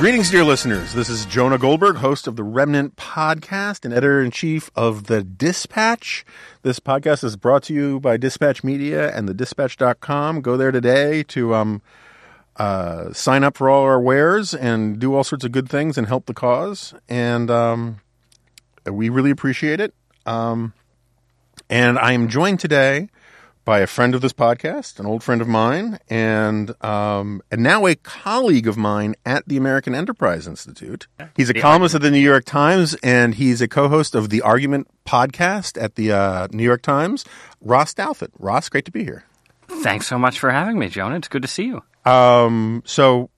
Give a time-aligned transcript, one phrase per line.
[0.00, 0.94] Greetings, dear listeners.
[0.94, 5.22] This is Jonah Goldberg, host of the Remnant Podcast and editor in chief of The
[5.22, 6.24] Dispatch.
[6.62, 10.40] This podcast is brought to you by Dispatch Media and thedispatch.com.
[10.40, 11.82] Go there today to um,
[12.56, 16.06] uh, sign up for all our wares and do all sorts of good things and
[16.06, 16.94] help the cause.
[17.06, 18.00] And um,
[18.86, 19.92] we really appreciate it.
[20.24, 20.72] Um,
[21.68, 23.10] and I am joined today
[23.70, 27.86] by a friend of this podcast, an old friend of mine, and um, and now
[27.86, 31.06] a colleague of mine at the American Enterprise Institute.
[31.36, 34.88] He's a columnist at the New York Times, and he's a co-host of the Argument
[35.06, 37.24] podcast at the uh, New York Times.
[37.60, 38.30] Ross Douthat.
[38.40, 39.22] Ross, great to be here.
[39.68, 41.14] Thanks so much for having me, Jonah.
[41.14, 41.80] It's good to see you.
[42.10, 43.30] Um, so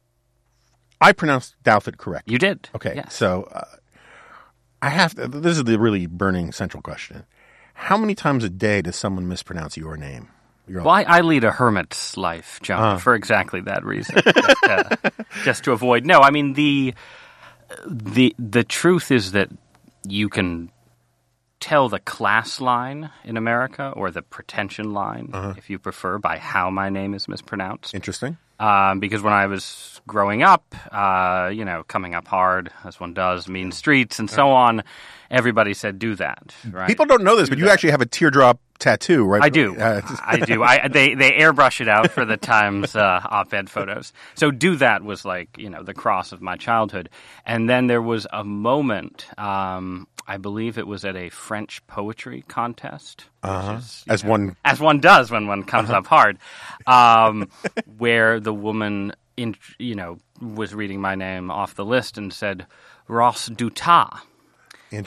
[0.99, 2.31] I pronounced Douthat correct.
[2.31, 2.71] You did.
[2.75, 2.95] Okay.
[2.97, 3.15] Yes.
[3.15, 3.65] So uh,
[4.81, 7.27] I have to, this is the really burning central question.
[7.75, 10.29] How many times a day does someone mispronounce your name?
[10.69, 12.99] Well, I, I lead a hermit's life, John, Uh.
[12.99, 14.17] for exactly that reason.
[14.25, 14.97] just, uh,
[15.45, 16.07] just to avoid.
[16.07, 16.95] No, I mean the
[17.87, 19.49] the the truth is that
[20.07, 20.71] you can
[21.59, 25.55] tell the class line in America or the pretension line, Uh-huh.
[25.57, 27.95] if you prefer, by how my name is mispronounced.
[27.95, 28.37] Interesting.
[28.59, 33.13] Um, because when I was growing up, uh, you know, coming up hard as one
[33.15, 34.83] does, mean streets and so on,
[35.33, 36.55] everybody said do that.
[36.71, 36.87] Right?
[36.87, 39.43] People don't know this, but you actually have a teardrop tattoo, right?
[39.43, 39.77] I do.
[39.83, 40.63] Uh, I do.
[40.63, 44.13] I they they airbrush it out for the Times uh, op-ed photos.
[44.35, 47.09] So do that was like you know the cross of my childhood,
[47.47, 49.27] and then there was a moment.
[49.39, 54.57] Um, I believe it was at a French poetry contest, which is, as know, one
[54.65, 56.39] as one does when one comes up hard,
[56.87, 57.49] um,
[57.99, 62.67] where the woman in you know was reading my name off the list and said
[63.09, 64.21] Ross Dutas.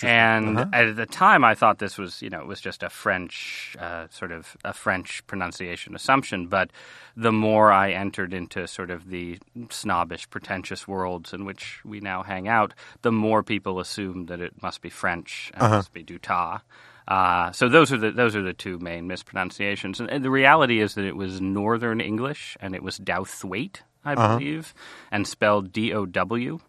[0.04, 0.70] And Uh-huh.
[0.74, 4.08] at the time, I thought this was, you know, it was just a French, uh,
[4.10, 6.48] sort of a French pronunciation assumption.
[6.48, 6.72] But
[7.16, 12.24] the more I entered into sort of the snobbish, pretentious worlds in which we now
[12.24, 15.76] hang out, the more people assumed that it must be French and Uh-huh.
[15.78, 16.62] must be Dutas.
[17.08, 20.00] Uh, so those are the those are the two main mispronunciations.
[20.00, 24.14] And, and the reality is that it was Northern English, and it was Douthwaite, I
[24.14, 24.38] Uh-huh.
[24.40, 24.74] believe,
[25.12, 26.60] and spelled D O W.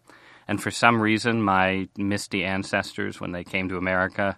[0.47, 4.37] And for some reason, my misty ancestors, when they came to America,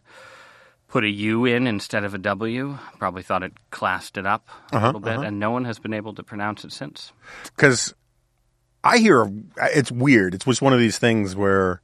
[0.87, 2.77] put a U in instead of a W.
[2.97, 5.93] Probably thought it classed it up a Uh-huh, little bit, and no one has been
[5.93, 7.11] able to pronounce it since.
[7.55, 7.93] because
[8.83, 9.29] I hear
[9.75, 10.33] it's weird.
[10.33, 11.81] It's just one of these things where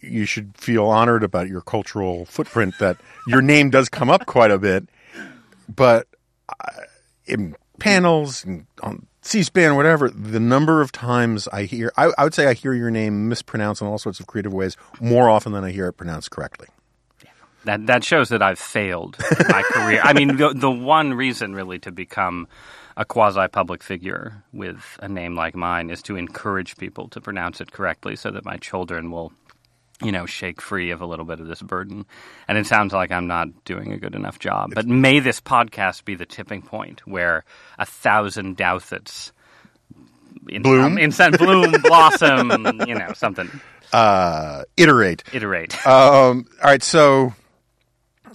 [0.00, 2.96] you should feel honored about your cultural footprint that
[3.28, 4.88] your name does come up quite a bit,
[5.68, 6.08] but
[7.26, 12.34] in panels and on C-SPAN, whatever, the number of times I hear, I, I would
[12.34, 15.62] say I hear your name mispronounced in all sorts of creative ways more often than
[15.64, 16.68] I hear it pronounced correctly.
[17.64, 20.00] That that shows that I've failed in my career.
[20.02, 22.48] I mean, the, the one reason really to become
[22.96, 27.60] a quasi public figure with a name like mine is to encourage people to pronounce
[27.60, 29.32] it correctly, so that my children will,
[30.04, 32.06] you know, shake free of a little bit of this burden.
[32.48, 34.72] And it sounds like I'm not doing a good enough job.
[34.74, 37.44] But may this podcast be the tipping point where
[37.78, 39.32] a thousand Douthats
[40.48, 40.84] in, Bloom?
[40.84, 42.50] um, instant bloom, blossom,
[42.86, 43.48] you know, something.
[43.92, 45.22] Uh, iterate.
[45.32, 45.86] Iterate.
[45.86, 47.34] Um, all right, so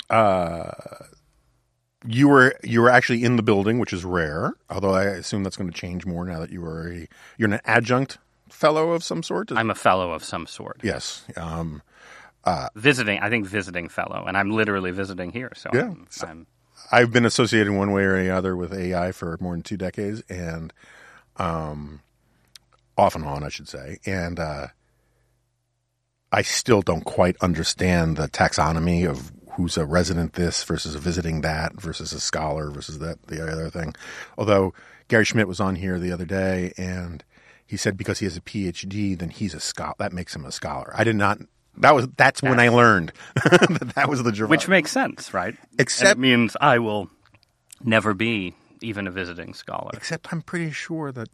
[0.10, 0.72] uh,
[2.06, 4.54] you were you were actually in the building, which is rare.
[4.70, 7.08] Although I assume that's going to change more now that you are a
[7.38, 8.20] you're an adjunct
[8.50, 9.52] fellow of some sort.
[9.52, 10.82] I'm a fellow of some sort.
[10.84, 11.26] yes.
[11.36, 11.82] Um,
[12.76, 15.82] visiting i think visiting fellow and i'm literally visiting here so Yeah.
[15.92, 16.48] I'm, I'm
[16.92, 20.72] I've been associated one way or another with AEI for more than two decades, and
[21.38, 22.02] um,
[22.98, 23.98] off and on, I should say.
[24.06, 24.68] And uh,
[26.32, 31.42] I still don't quite understand the taxonomy of who's a resident this versus a visiting
[31.42, 33.94] that versus a scholar versus that the other thing.
[34.38, 34.74] Although
[35.08, 37.24] Gary Schmitt was on here the other day, and
[37.68, 39.94] he said because he has a PhD, then he's a scholar.
[40.00, 40.92] That makes him a scholar.
[40.96, 41.40] I did not.
[41.80, 44.50] That was that's when I learned that that was the Gerard.
[44.50, 47.08] which makes sense right Except- And it means i will
[47.84, 51.28] never be even a visiting scholar Except I'm pretty sure that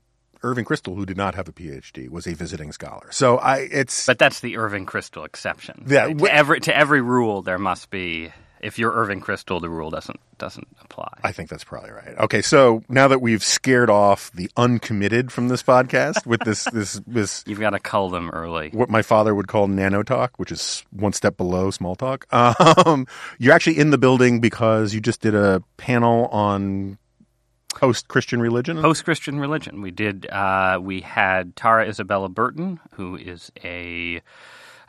[0.46, 3.08] Irving Kristol, who did not have a PhD, was a visiting scholar.
[3.12, 6.18] So I, it's but that's the irving kristol exception Yeah, right?
[6.20, 10.20] to every to every rule there must be if you're irving kristol the rule doesn't
[10.44, 12.16] doesn't apply I think that's probably right.
[12.20, 17.02] Okay, so now that we've scared off the uncommitted from this podcast with this this
[17.08, 20.52] this you've got to cull them early what my father would call nano talk, which
[20.52, 22.28] is one step below small talk.
[22.86, 23.08] Um,
[23.40, 26.98] you're actually in the building because you just did a panel on
[27.74, 28.82] post Christian religion.
[28.82, 29.82] post Christian religion.
[29.82, 30.28] We did.
[30.30, 34.22] Uh, we had Tara Isabella Burton, who is a,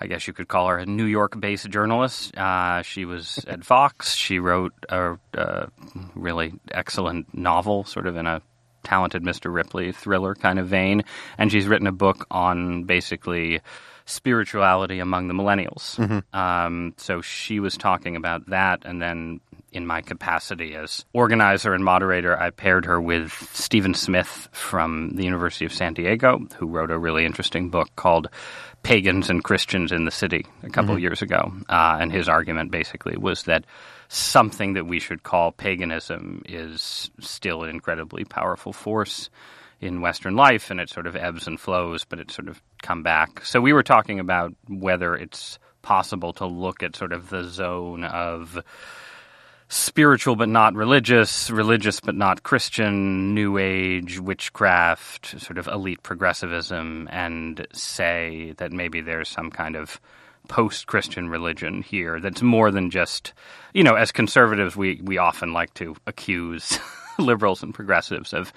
[0.01, 2.37] I guess you could call her a New York-based journalist.
[2.37, 4.15] Uh, she was at Fox.
[4.15, 5.69] She wrote a, a
[6.15, 8.43] really excellent novel, sort of in a
[8.83, 9.53] talented Mr.
[9.53, 11.05] Ripley thriller kind of vein,
[11.39, 13.61] and she's written a book on basically
[14.07, 15.99] spirituality among the millennials.
[16.35, 19.41] Um, so she was talking about that, and then
[19.73, 25.25] in my capacity as organizer and moderator, I paired her with Stephen Smith from the
[25.25, 28.29] University of San Diego, who wrote a really interesting book called
[28.85, 31.53] Pagans and Christians in the City a couple of years ago.
[31.69, 33.65] Uh, and his argument basically was that
[34.09, 39.31] something that we should call paganism is still an incredibly powerful force
[39.81, 43.03] in Western life, and it sort of ebbs and flows, but it's sort of come
[43.03, 43.45] back.
[43.45, 48.05] So we were talking about whether it's possible to look at sort of the zone
[48.05, 48.63] of
[49.75, 57.09] spiritual but not religious, religious but not Christian, New Age, witchcraft, sort of elite progressivism,
[57.11, 60.01] and say that maybe there's some kind of
[60.47, 63.33] post Christian religion here that's more than just,
[63.73, 66.79] you know, as conservatives, we, we often like to accuse
[67.19, 68.53] liberals and progressives of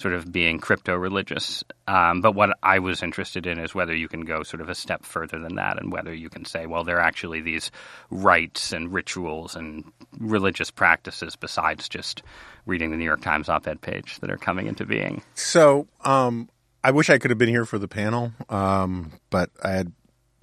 [0.00, 1.62] sort of being crypto religious.
[1.86, 4.74] Um, but what I was interested in is whether you can go sort of a
[4.74, 7.70] step further than that and whether you can say, well, there are actually these
[8.10, 9.84] rites and rituals and
[10.18, 12.22] religious practices besides just
[12.64, 15.20] reading the New York Times op ed page that are coming into being.
[15.34, 16.48] So, um,
[16.82, 19.92] I wish I could have been here for the panel, um, but I had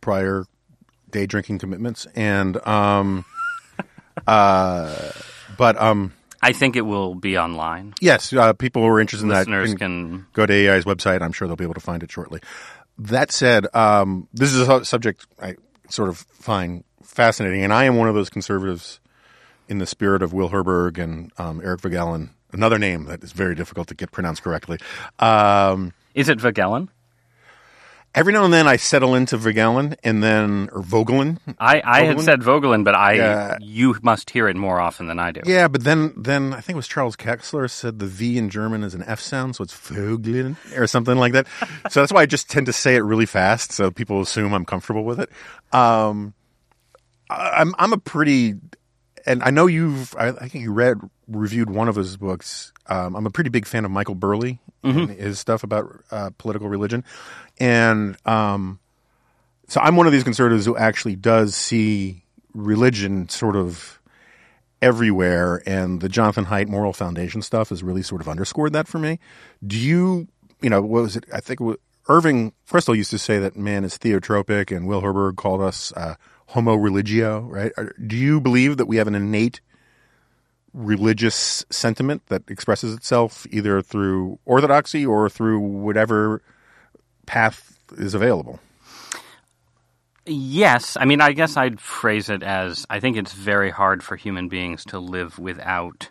[0.01, 0.45] prior
[1.09, 3.25] day drinking commitments, and um,
[4.27, 5.11] uh,
[5.57, 7.93] but um, I think it will be online.
[8.01, 11.21] yes, uh, people who are interested in Listeners that can go to AEI's website.
[11.21, 12.41] I'm sure they'll be able to find it shortly.
[12.99, 15.55] That said, um, this is a subject I
[15.89, 18.99] sort of find fascinating, and I am one of those conservatives
[19.69, 23.55] in the spirit of Will Herberg and um, Eric Voegelin, another name that is very
[23.55, 24.77] difficult to get pronounced correctly.
[25.19, 26.89] Um, Is it Voegelin?
[28.17, 31.37] Every now and then I settle into Voegelin and then or Voegelin.
[31.59, 35.29] I, I had said Voegelin, but I you must hear it more often than I
[35.29, 35.41] do.
[35.45, 38.83] Yeah, but then then I think it was Charles Kesler said the V in German
[38.83, 41.45] is an F sound, so it's Voegelin or something like that.
[41.91, 44.65] so that's why I just tend to say it really fast, so people assume I'm
[44.65, 45.29] comfortable with it.
[45.71, 46.33] Um,
[47.29, 48.55] I'm I'm a pretty,
[49.27, 50.97] and I know you've I, I think you read
[51.27, 52.73] reviewed one of his books.
[52.87, 56.69] Um, I'm a pretty big fan of Michael Burleigh and his stuff about uh, political
[56.69, 57.03] religion,
[57.59, 58.79] and um,
[59.67, 63.99] so I'm one of these conservatives who actually does see religion sort of
[64.81, 68.99] everywhere, and the Jonathan Haidt Moral Foundation stuff has really sort of underscored that for
[68.99, 69.19] me.
[69.65, 70.27] Do you,
[70.61, 71.25] you know, what was it?
[71.33, 71.77] I think it was,
[72.07, 76.15] Irving Kristol used to say that man is theotropic, and Will Herberg called us uh,
[76.47, 77.71] homo religio, right?
[78.05, 79.61] Do you believe that we have an innate
[80.73, 86.41] religious sentiment that expresses itself either through orthodoxy or through whatever
[87.25, 88.59] path is available?
[90.25, 90.97] Yes.
[90.99, 94.49] I mean, I guess I'd phrase it as I think it's very hard for human
[94.49, 96.09] beings to live without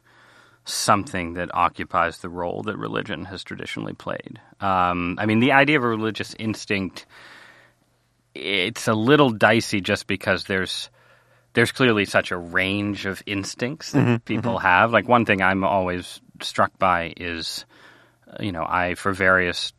[0.65, 4.41] something that occupies the role that religion has traditionally played.
[4.61, 7.07] Um, I mean, the idea of a religious instinct,
[8.37, 10.91] it's a little dicey just because there's.
[11.55, 14.93] There's clearly such a range of instincts that people have.
[14.93, 17.65] Like one thing I'm always struck by is,
[18.31, 19.73] uh, you know, I for various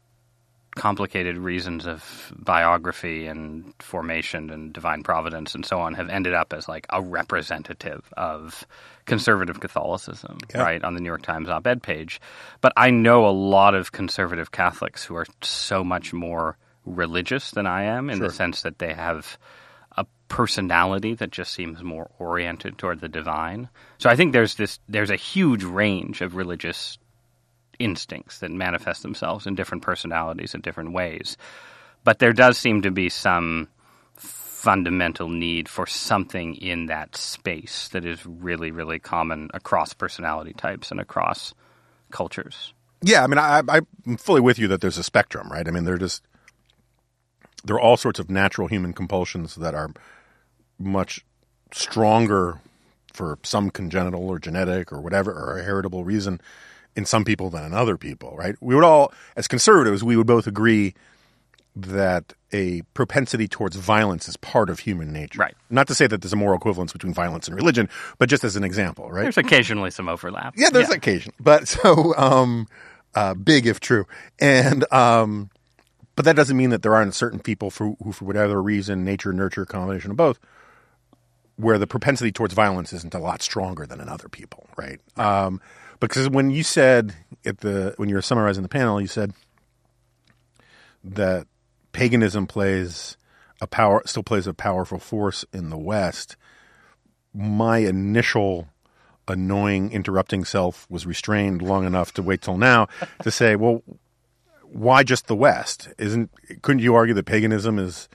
[0.76, 6.52] complicated reasons of biography and formation and divine providence and so on have ended up
[6.52, 8.66] as like a representative of
[9.06, 10.62] conservative Catholicism, Yeah.
[10.62, 12.20] right, on the New York Times op ed page.
[12.62, 16.58] But I know a lot of conservative Catholics who are so much more
[16.96, 18.28] religious than I am in Sure.
[18.28, 19.38] the sense that they have
[19.98, 23.70] a personality that just seems more oriented toward the divine.
[23.98, 26.98] So I think there's this there's a huge range of religious
[27.80, 31.38] instincts that manifest themselves in different personalities in different ways.
[32.04, 33.68] But there does seem to be some
[34.16, 40.90] fundamental need for something in that space that is really, really common across personality types
[40.92, 41.54] and across
[42.12, 42.74] cultures.
[43.04, 45.68] Yeah, I mean, I, I- I'm fully with you that there's a spectrum, right?
[45.68, 46.24] I mean, they're just
[47.68, 49.92] there are all sorts of natural human compulsions that are
[50.80, 51.24] much
[51.72, 52.62] stronger
[53.14, 56.40] for some congenital or genetic or whatever or a heritable reason
[56.96, 58.56] in some people than in other people, right?
[58.62, 60.96] We would all, as conservatives, we would both agree
[61.76, 65.40] that a propensity towards violence is part of human nature.
[65.40, 65.56] Right.
[65.70, 68.56] Not to say that there's a moral equivalence between violence and religion, but just as
[68.56, 69.24] an example, right?
[69.24, 70.56] There's occasionally some overlap.
[70.58, 72.68] Yeah, there's occasion, but so um,
[73.14, 74.08] uh, big if true,
[74.40, 75.52] and um,
[76.18, 79.32] but that doesn't mean that there aren't certain people for, who, for whatever reason, nature,
[79.32, 80.40] nurture, combination of both,
[81.58, 85.00] where the propensity towards violence isn't a lot stronger than in other people, right?
[85.16, 85.62] Um,
[86.00, 89.32] because when you said at the when you were summarizing the panel, you said
[91.04, 91.46] that
[91.92, 93.16] paganism plays
[93.62, 96.36] a power still plays a powerful force in the West.
[97.32, 98.70] My initial
[99.28, 102.88] annoying, interrupting self was restrained long enough to wait till now
[103.22, 103.84] to say, well,
[104.72, 105.90] why just the West?
[105.98, 106.30] Isn't
[106.62, 108.08] couldn't you argue that paganism is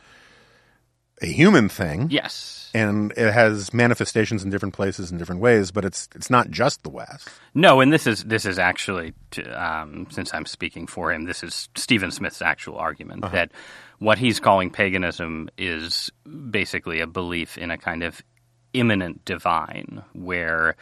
[1.21, 2.09] a human thing?
[2.11, 2.71] Yes.
[2.75, 6.83] And it has manifestations in different places in different ways, but it's it's not just
[6.83, 7.29] the West.
[7.55, 9.13] No, and this is this is actually,
[9.55, 13.35] um, since I'm speaking for him, this is Stephen Smith's actual argument Uh-huh.
[13.35, 13.51] that
[13.99, 16.11] what he's calling paganism is
[16.51, 18.23] basically a belief in a kind of
[18.73, 20.77] immanent divine, where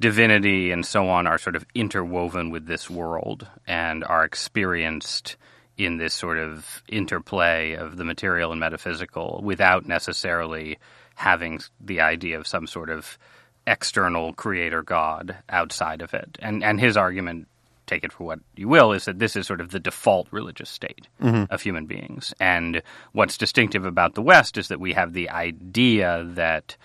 [0.00, 5.36] divinity and so on are sort of interwoven with this world and are experienced
[5.76, 10.78] in this sort of interplay of the material and metaphysical without necessarily
[11.14, 13.18] having the idea of some sort of
[13.66, 16.36] external creator god outside of it.
[16.40, 17.48] And and his argument
[17.86, 20.70] take it for what you will is that this is sort of the default religious
[20.70, 21.52] state mm-hmm.
[21.52, 22.32] of human beings.
[22.40, 22.82] And
[23.12, 26.76] what's distinctive about the West is that we have the idea that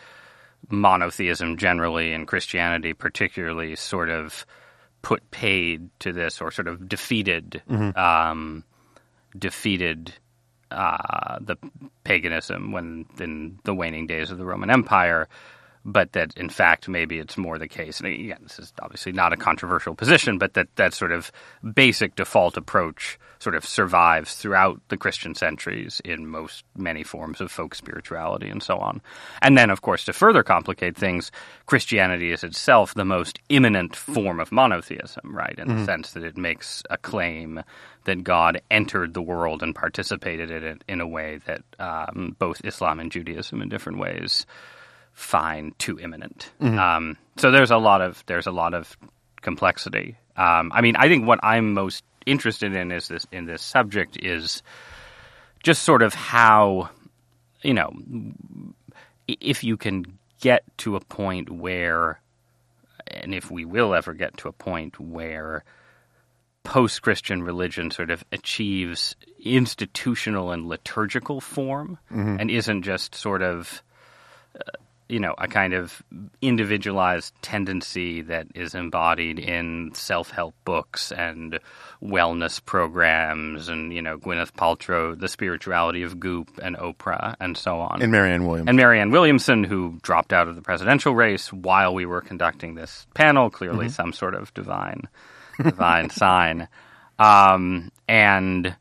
[0.70, 4.46] monotheism generally and Christianity particularly sort of
[5.02, 7.62] put paid to this or sort of defeated
[7.96, 8.64] um,
[9.38, 10.14] defeated
[10.72, 11.56] uh, the
[12.04, 15.28] paganism when in the waning days of the Roman Empire,
[15.86, 18.00] but that in fact maybe it's more the case.
[18.00, 21.32] And again, this is obviously not a controversial position, but that that sort of
[21.74, 27.52] basic default approach sort of survives throughout the Christian centuries in most many forms of
[27.52, 29.02] folk spirituality and so on.
[29.42, 31.32] And then, of course, to further complicate things,
[31.66, 35.58] Christianity is itself the most imminent form of monotheism, right?
[35.58, 37.64] In the sense that it makes a claim
[38.06, 42.62] that God entered the world and participated in it in a way that um, both
[42.64, 44.46] Islam and Judaism, in different ways,
[45.14, 46.52] find too imminent.
[46.80, 48.96] Um, so there's a lot of there's a lot of
[49.42, 50.18] complexity.
[50.36, 54.18] Um, I mean, I think what I'm most interested in is this in this subject
[54.22, 54.62] is
[55.64, 56.90] just sort of how
[57.64, 57.92] you know
[59.28, 60.06] if you can
[60.40, 62.22] get to a point where
[63.08, 65.64] and if we will ever get to a point where
[66.64, 71.98] post Christian religion sort of achieves institutional and liturgical form
[72.40, 73.82] and isn't just sort of,
[74.54, 74.72] uh,
[75.10, 76.02] you know, a kind of
[76.42, 81.60] individualized tendency that is embodied in self help books and
[82.04, 87.80] wellness programs and, you know, Gwyneth Paltrow, the spirituality of Goop and Oprah and so
[87.80, 88.68] on And Marianne Williams.
[88.68, 93.08] and Marianne Williamson, who dropped out of the presidential race while we were conducting this
[93.14, 95.04] panel, clearly some sort of divine,
[95.62, 96.68] divine sign.
[97.20, 98.76] Um, and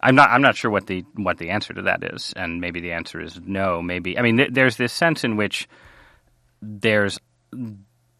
[0.00, 2.80] I'm not, I'm not sure what the what the answer to that is, and maybe
[2.80, 3.82] the answer is no.
[3.82, 5.68] Maybe I mean, th- there's this sense in which
[6.62, 7.18] there's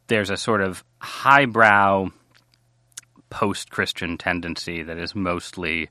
[0.09, 2.09] there's a sort of highbrow
[3.31, 5.91] post-Christian tendency that is mostly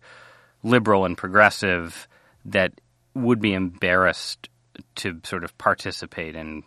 [0.64, 2.08] liberal and progressive
[2.46, 2.74] that
[3.14, 4.50] would be embarrassed
[4.96, 6.64] to sort of participate in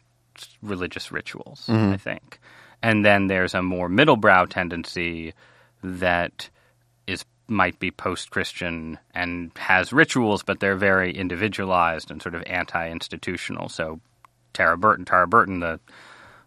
[0.62, 1.93] religious rituals, mm-hmm.
[1.93, 2.39] I think.
[2.83, 5.35] And then there's a more middlebrow tendency
[5.83, 6.49] that
[7.50, 13.69] might be post-Christian and has rituals, but they're very individualized and sort of anti-institutional.
[13.69, 14.00] So
[14.52, 15.80] Tara Burton, Tara Burton, the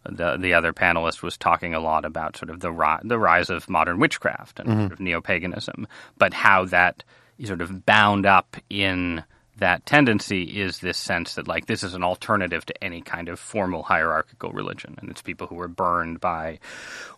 [0.06, 3.50] the the other panelist was talking a lot about sort of the ri- the rise
[3.50, 4.80] of modern witchcraft and mm-hmm.
[4.82, 7.04] sort of neo paganism, but how that
[7.38, 9.24] is sort of bound up in
[9.58, 13.40] that tendency is this sense that like this is an alternative to any kind of
[13.40, 16.60] formal hierarchical religion, and it's people who were burned by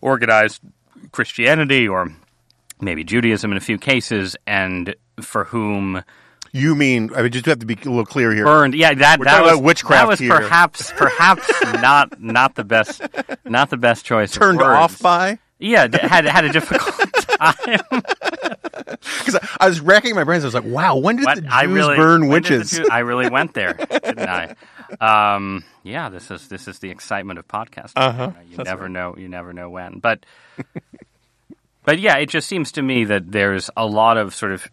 [0.00, 0.60] organized
[1.12, 2.12] Christianity or
[2.80, 6.02] maybe Judaism in a few cases, and for whom
[6.52, 7.10] you mean?
[7.14, 8.44] I mean, just have to be a little clear here.
[8.44, 8.74] burned.
[8.74, 10.34] Yeah, that We're that was witchcraft That was here.
[10.34, 13.02] perhaps perhaps not not the best
[13.44, 14.32] not the best choice.
[14.32, 14.68] Turned words.
[14.68, 17.80] off by Yeah, had had a difficult time.
[19.18, 20.44] because I, was racking my brains.
[20.44, 21.34] I was like, "Wow, when did What?
[21.36, 24.28] the Jews I really burn when did the witches?" Jew- I really went there, didn't
[24.28, 24.54] I?
[25.00, 27.92] Um, yeah, this is this is the excitement of podcasting.
[27.96, 28.30] Uh-huh.
[28.48, 29.14] You, know, you never know.
[29.18, 30.24] You never know when, but
[31.86, 34.68] but yeah, it just seems to me that there's a lot of sort of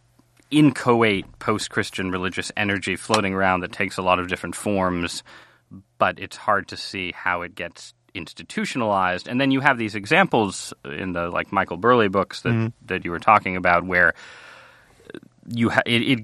[0.51, 5.24] inchoate post-Christian religious energy floating around that takes a lot of different forms,
[5.98, 9.27] but it's hard to see how it gets institutionalized.
[9.27, 12.67] And then you have these examples in the like Michael Burleigh books that Mm-hmm.
[12.88, 14.13] that you were talking about, where
[15.50, 16.20] you ha- it, it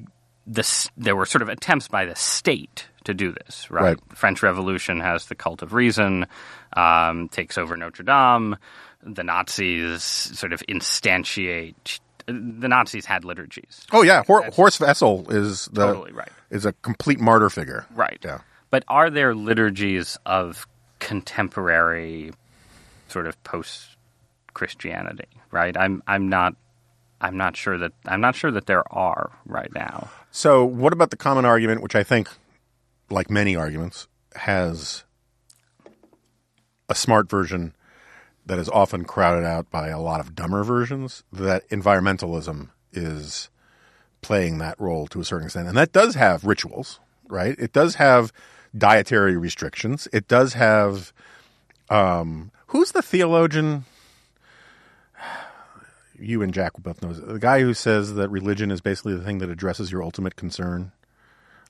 [0.45, 3.83] the there were sort of attempts by the state to do this, right?
[3.83, 3.99] Right.
[4.15, 6.27] French Revolution has the cult of reason,
[6.75, 8.57] um, takes over Notre Dame.
[9.03, 11.99] The Nazis sort of instantiate.
[12.25, 16.29] The Nazis had liturgies, Oh yeah, Hor- Horst Wessel is the Totally right.
[16.51, 17.87] is a complete martyr figure.
[17.95, 18.19] right?
[18.23, 18.41] Yeah.
[18.69, 20.67] But are there liturgies of
[20.99, 22.31] contemporary,
[23.07, 23.95] sort of post
[24.53, 25.25] Christianity?
[25.51, 25.75] Right?
[25.75, 26.53] I'm I'm not
[27.19, 30.09] I'm not sure that I'm not sure that there are right now.
[30.31, 32.29] So, what about the common argument, which I think,
[33.09, 35.03] like many arguments, has
[36.87, 37.73] a smart version
[38.49, 43.47] that is often crowded out by a lot of dumber versions, that environmentalism is
[44.21, 45.67] playing that role to a certain extent.
[45.67, 47.55] And that does have rituals, right?
[47.59, 48.33] It does have
[48.75, 50.07] dietary restrictions.
[50.11, 51.13] It does have
[51.91, 53.85] um, who's the theologian?
[56.21, 59.37] You and Jack both know the guy who says that religion is basically the thing
[59.37, 60.91] that addresses your ultimate concern.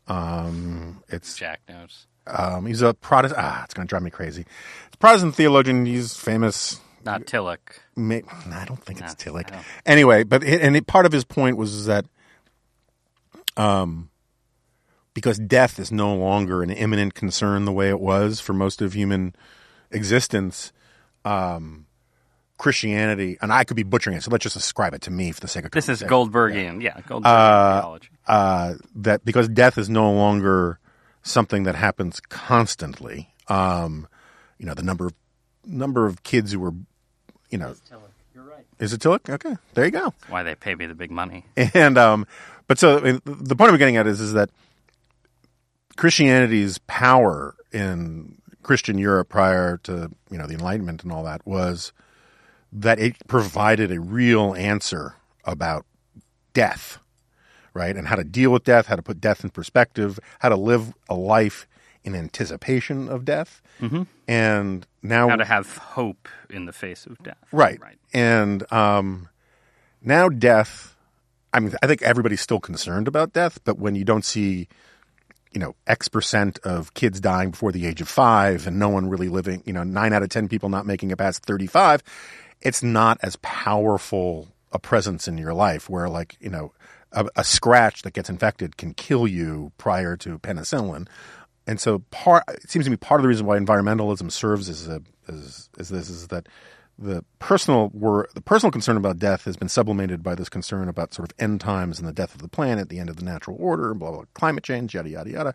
[0.07, 2.07] Um, it's Jack knows.
[2.29, 3.43] Um, he's a Protestant.
[3.43, 4.45] Ah, it's going to drive me crazy.
[5.00, 5.86] Protestant theologian.
[5.86, 6.79] He's famous.
[7.05, 7.59] Not Tillich.
[7.95, 9.63] May, I don't think it's No, Tillich.
[9.86, 12.05] Anyway, but it, and it, part of his point was that,
[13.57, 14.09] um,
[15.13, 18.93] because death is no longer an imminent concern the way it was for most of
[18.93, 19.33] human
[19.91, 20.71] existence,
[21.25, 21.86] um,
[22.57, 25.39] Christianity, and I could be butchering it, so let's just ascribe it to me for
[25.39, 26.01] the sake of This is.
[26.03, 26.81] Goldbergian.
[26.81, 27.24] Yeah, Goldbergian
[27.81, 28.09] theology.
[28.27, 30.79] uh, that because death is no longer
[31.29, 33.33] something that happens constantly.
[33.48, 34.07] Um,
[34.57, 35.13] you know, the number of
[35.65, 36.74] number of kids who were,
[37.50, 37.75] you know,
[38.33, 38.65] You're right.
[38.79, 39.29] is it Tillich?
[39.29, 40.13] Okay, there you go.
[40.27, 41.45] Why they pay me the big money.
[41.74, 42.27] And um,
[42.67, 44.50] but so I mean, the point I'm getting at is is that
[45.95, 51.91] Christianity's power in Christian Europe prior to you know the Enlightenment and all that was
[52.71, 55.86] that it provided a real answer about
[56.53, 57.00] death,
[57.79, 60.55] right, and how to deal with death, how to put death in perspective, how to
[60.55, 61.65] live a life
[62.03, 64.03] in anticipation of death, mm-hmm.
[64.27, 67.38] and now How to have hope in the face of death.
[67.51, 67.79] Right.
[67.81, 67.98] Right.
[68.13, 69.29] And um,
[70.01, 70.95] now death,
[71.53, 74.67] I mean, I think everybody's still concerned about death, but when you don't see,
[75.51, 79.09] you know, X percent of kids dying before the age of five and no one
[79.09, 82.03] really living, you know, nine out of 10 people not making it past 35,
[82.62, 86.73] it's not as powerful a presence in your life where, like, you know,
[87.12, 91.08] a, a scratch that gets infected can kill you prior to penicillin.
[91.67, 94.88] And so part it seems to me part of the reason why environmentalism serves as
[94.88, 96.47] a as, as this is that
[96.97, 101.13] the personal were the personal concern about death has been sublimated by this concern about
[101.13, 103.55] sort of end times and the death of the planet, the end of the natural
[103.60, 105.53] order, blah blah, climate change, yada yada yada.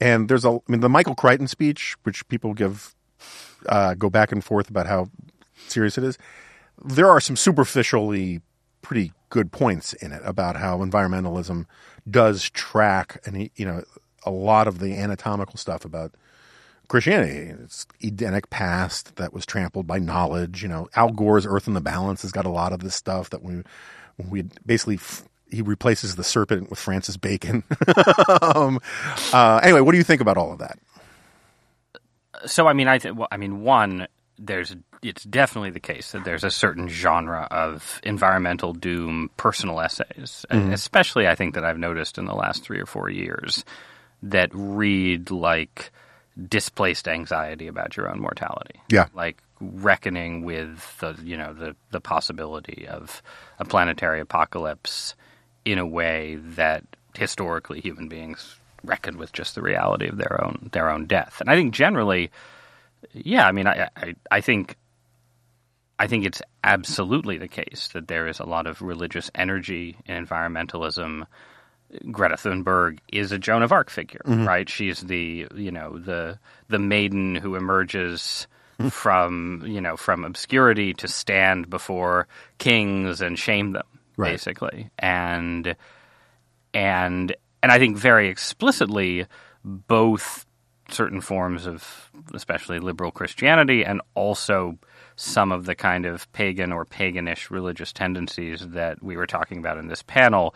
[0.00, 2.94] And there's a I mean the Michael Crichton speech, which people give
[3.66, 5.08] uh, go back and forth about how
[5.68, 6.18] serious it is.
[6.84, 8.40] There are some superficially
[8.82, 11.66] pretty good points in it about how environmentalism
[12.08, 13.84] does track and you know
[14.24, 16.12] a lot of the anatomical stuff about
[16.88, 17.54] Christianity.
[17.62, 20.62] It's Edenic past that was trampled by knowledge.
[20.62, 23.30] You know, Al Gore's Earth in the Balance has got a lot of this stuff
[23.30, 23.62] that we
[24.18, 27.62] we basically f- he replaces the serpent with Francis Bacon.
[28.42, 28.80] um,
[29.32, 30.78] uh, anyway, what do you think about all of that?
[32.46, 36.24] So I mean, I th- well, I mean, one, there's it's definitely the case that
[36.24, 41.78] there's a certain genre of environmental doom personal essays, and especially I think that I've
[41.78, 43.64] noticed in the last three or four years
[44.22, 45.90] that read like
[46.48, 48.80] displaced anxiety about your own mortality.
[48.90, 49.06] Yeah.
[49.14, 53.22] like reckoning with the you know the the possibility of
[53.58, 55.14] a planetary apocalypse
[55.66, 56.84] in a way that
[57.14, 61.40] historically human beings reckoned with just the reality of their own their own death.
[61.40, 62.30] And I think generally,
[63.12, 64.76] yeah, I mean, I I, I think.
[66.00, 70.26] I think it's absolutely the case that there is a lot of religious energy in
[70.26, 71.26] environmentalism.
[72.10, 74.46] Greta Thunberg is a Joan of Arc figure, mm-hmm.
[74.46, 74.66] right?
[74.66, 78.46] She's the you know the the maiden who emerges
[78.80, 78.90] mm.
[78.90, 83.86] from you know from obscurity to stand before kings and shame them,
[84.16, 84.30] Right.
[84.30, 85.76] basically, and
[86.72, 89.26] and and I think very explicitly
[89.62, 90.46] both
[90.88, 94.78] certain forms of especially liberal Christianity and also
[95.20, 99.76] some of the kind of pagan or paganish religious tendencies that we were talking about
[99.76, 100.54] in this panel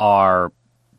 [0.00, 0.50] are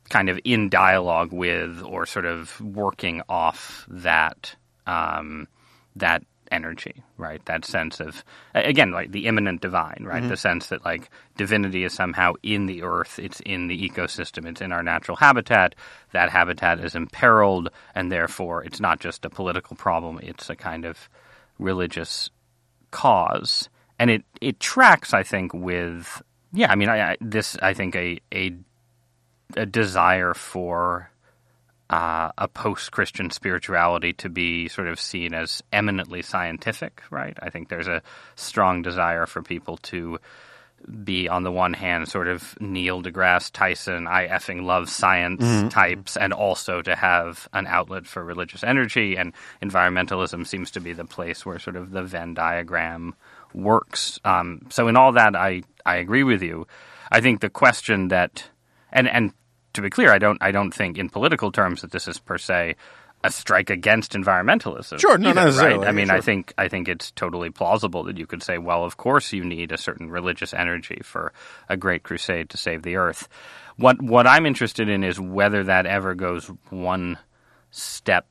[0.09, 4.55] kind of in dialogue with or sort of working off that
[4.87, 5.49] um,
[5.97, 7.43] that energy, right?
[7.47, 8.23] That sense of
[8.55, 10.25] again, like the imminent divine, right?
[10.25, 14.61] The sense that like divinity is somehow in the earth, it's in the ecosystem, it's
[14.61, 15.75] in our natural habitat.
[16.13, 20.85] That habitat is imperiled, and therefore it's not just a political problem; it's a kind
[20.85, 21.09] of
[21.59, 22.29] religious
[22.91, 26.21] cause, and it it tracks, I think, with
[26.53, 26.71] yeah.
[26.71, 28.55] I mean, I, I this I think a a
[29.57, 31.11] a desire for
[31.89, 37.37] uh, a post-Christian spirituality to be sort of seen as eminently scientific, right?
[37.41, 38.01] I think there's a
[38.35, 40.19] strong desire for people to
[41.03, 46.17] be, on the one hand, sort of Neil deGrasse Tyson, I effing love science types,
[46.17, 49.15] and also to have an outlet for religious energy.
[49.15, 53.15] And environmentalism seems to be the place where sort of the Venn diagram
[53.53, 54.19] works.
[54.23, 56.67] Um, so, in all that, I, I agree with you.
[57.11, 58.49] I think the question that,
[58.91, 59.33] and, and
[59.73, 62.37] to be clear, I don't I don't think in political terms that this is per
[62.37, 62.75] se
[63.23, 64.99] a strike against environmentalism.
[64.99, 65.87] Sure, not either, Right?
[65.87, 66.15] I mean, sure.
[66.15, 69.43] I think I think it's totally plausible that you could say, well, of course you
[69.43, 71.31] need a certain religious energy for
[71.69, 73.27] a great crusade to save the earth.
[73.77, 77.17] What what I'm interested in is whether that ever goes one
[77.69, 78.27] step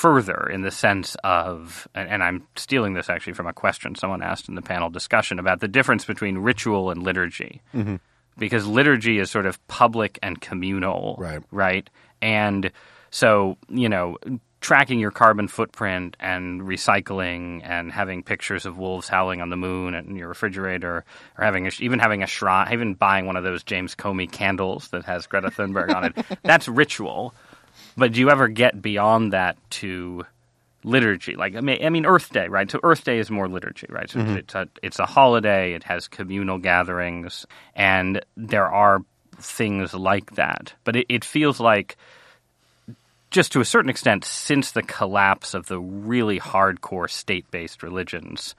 [0.00, 4.22] further in the sense of, and, and I'm stealing this actually from a question someone
[4.22, 7.60] asked in the panel discussion about the difference between ritual and liturgy.
[7.74, 7.96] Mm-hmm.
[8.38, 11.42] Because liturgy is sort of public and communal, Right.
[11.50, 11.90] Right,
[12.22, 12.70] and
[13.10, 14.16] so you know,
[14.60, 19.94] tracking your carbon footprint and recycling and having pictures of wolves howling on the moon
[19.94, 21.04] in your refrigerator,
[21.38, 24.88] or having a, even having a shrine, even buying one of those James Comey candles
[24.88, 26.26] that has Greta Thunberg on it.
[26.42, 27.34] That's ritual.
[27.96, 30.24] But do you ever get beyond that to
[30.84, 31.36] liturgy?
[31.36, 32.70] Like I mean, I mean Earth Day, right?
[32.70, 34.10] So Earth Day is more liturgy, right?
[34.10, 34.36] So mm-hmm.
[34.36, 35.72] it's a it's a holiday.
[35.72, 39.02] It has communal gatherings, and there are
[39.38, 40.74] things like that.
[40.84, 41.96] But it, it feels like
[43.30, 48.54] just to a certain extent, since the collapse of the really hardcore state based religions,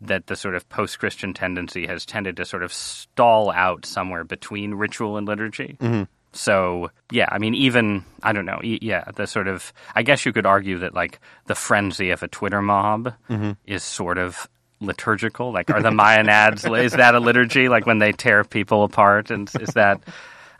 [0.00, 4.24] that the sort of post Christian tendency has tended to sort of stall out somewhere
[4.24, 5.76] between ritual and liturgy.
[5.80, 6.02] Mm-hmm.
[6.32, 10.32] So, yeah, I mean, even, I don't know, yeah, the sort of, I guess you
[10.32, 13.52] could argue that like the frenzy of a Twitter mob mm-hmm.
[13.66, 14.48] is sort of
[14.80, 15.52] liturgical.
[15.52, 17.68] Like, are the Maenads, is that a liturgy?
[17.68, 19.30] Like when they tear people apart?
[19.30, 20.00] And is that,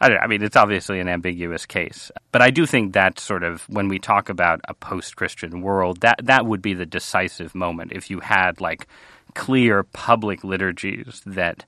[0.02, 0.22] I don't know.
[0.24, 3.86] I mean, it's obviously an ambiguous case, but I do think that sort of when
[3.88, 8.18] we talk about a post-Christian world, that that would be the decisive moment if you
[8.20, 8.88] had like
[9.34, 11.64] clear public liturgies that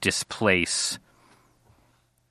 [0.00, 0.98] displace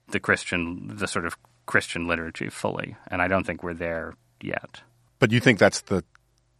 [0.09, 4.81] the Christian, the sort of Christian liturgy fully, and I don't think we're there yet.
[5.19, 6.03] But you think that's the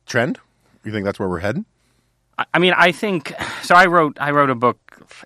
[0.06, 0.40] trend?
[0.84, 1.66] You think that's where we're heading?
[2.38, 3.76] I- I mean, I think so.
[3.76, 4.80] I wrote I wrote a book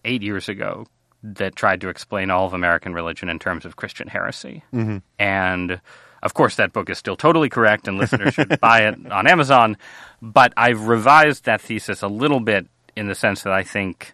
[0.04, 0.88] eight years ago
[1.24, 4.98] that tried to explain all of American religion in terms of Christian heresy, mm-hmm.
[5.20, 5.82] and
[6.24, 9.78] of course, that book is still totally correct, and listeners should buy it on Amazon.
[10.22, 14.14] But I've revised that thesis a little bit in the sense that I think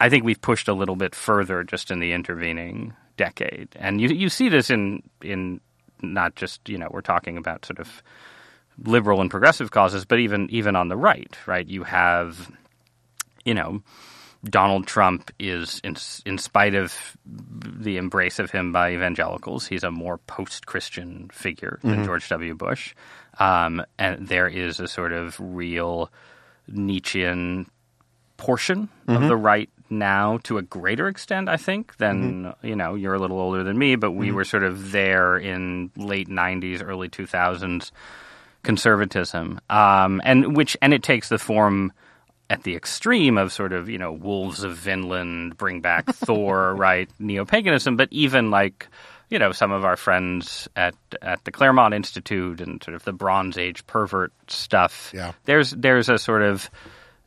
[0.00, 4.08] I think we've pushed a little bit further just in the intervening decade, and you
[4.08, 5.60] you see this in in
[6.02, 8.02] not just you know we're talking about sort of
[8.82, 11.66] liberal and progressive causes, but even even on the right, right?
[11.66, 12.50] You have,
[13.44, 13.82] you know,
[14.44, 19.90] Donald Trump is, in, in spite of the embrace of him by evangelicals, he's a
[19.90, 22.54] more post-Christian figure than George W.
[22.54, 22.94] Bush,
[23.38, 26.10] um, and there is a sort of real
[26.68, 27.70] Nietzschean
[28.36, 32.94] portion of the right now to a greater extent, I think, than you know.
[32.94, 36.82] You're a little older than me, but we were sort of there in late '90s,
[36.82, 37.90] early 2000s
[38.62, 41.92] conservatism, um, and which and it takes the form
[42.54, 47.10] at the extreme of sort of you know wolves of Vinland, bring back Thor, right?
[47.18, 48.88] Neo paganism, but even like
[49.28, 53.12] you know some of our friends at at the Claremont Institute and sort of the
[53.12, 55.10] Bronze Age pervert stuff.
[55.12, 55.32] Yeah.
[55.46, 56.70] there's there's a sort of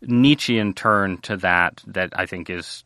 [0.02, 2.86] Nietzschean turn to that that I think is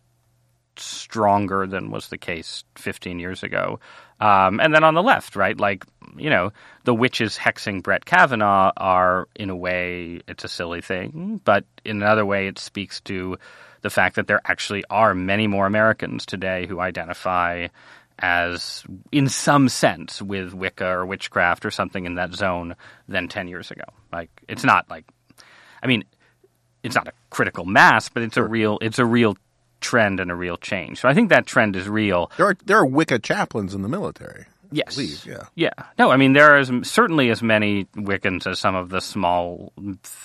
[0.77, 3.79] stronger than was the case 15 years ago.
[4.21, 5.83] Um, and then on the left, right, like,
[6.15, 6.53] you know,
[6.83, 12.03] the witches hexing Brett Kavanaugh are, in a way, it's a silly thing, but in
[12.03, 13.39] another way, it speaks to
[13.81, 17.67] the fact that there actually are many more Americans today who identify
[18.19, 22.75] as, in some sense, with Wicca or witchcraft or something in that zone
[23.07, 23.85] than 10 years ago.
[24.13, 25.05] Like, it's not like,
[25.81, 26.03] I mean,
[26.83, 29.35] it's not a critical mass, but it's a real, it's a real
[29.81, 31.01] trend and a real change.
[31.01, 32.31] So I think that trend is real.
[32.37, 34.45] There are there are Wicca chaplains in the military.
[34.73, 34.95] Yes.
[34.95, 35.43] believe, yeah.
[35.55, 35.73] Yeah.
[35.99, 39.73] No, I mean, there are as, certainly as many Wiccans as some of the small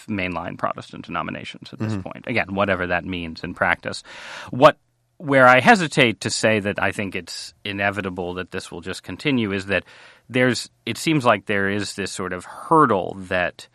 [0.09, 2.03] mainline Protestant denominations at this Mm-hmm.
[2.03, 2.25] point.
[2.29, 4.05] Again, whatever that means in practice.
[4.51, 4.79] What
[5.19, 9.51] where I hesitate to say that I think it's inevitable that this will just continue
[9.53, 9.85] is that
[10.29, 13.67] there's it seems like there is this sort of hurdle that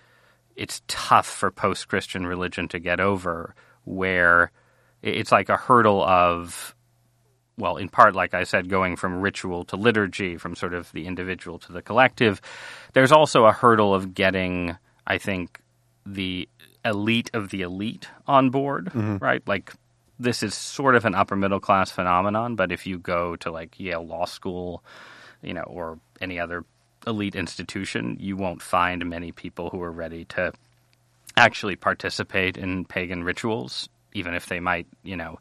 [0.56, 4.52] it's tough for post Christian religion to get over where
[5.02, 6.76] it's like a hurdle of
[7.58, 11.06] well, in part, like I said, going from ritual to liturgy, from sort of the
[11.06, 12.42] individual to the collective.
[12.94, 15.60] There's also a hurdle of getting, I think,
[16.06, 16.50] the
[16.84, 19.18] elite of the elite on board, mm-hmm.
[19.18, 19.48] right?
[19.48, 19.74] Like,
[20.20, 23.80] this is sort of an upper middle class phenomenon, but if you go to like
[23.80, 24.84] Yale Law School,
[25.42, 26.64] you know, or any other
[27.06, 30.54] elite institution, you won't find many people who are ready to
[31.38, 35.40] actually participate in pagan rituals, even if they might, you know,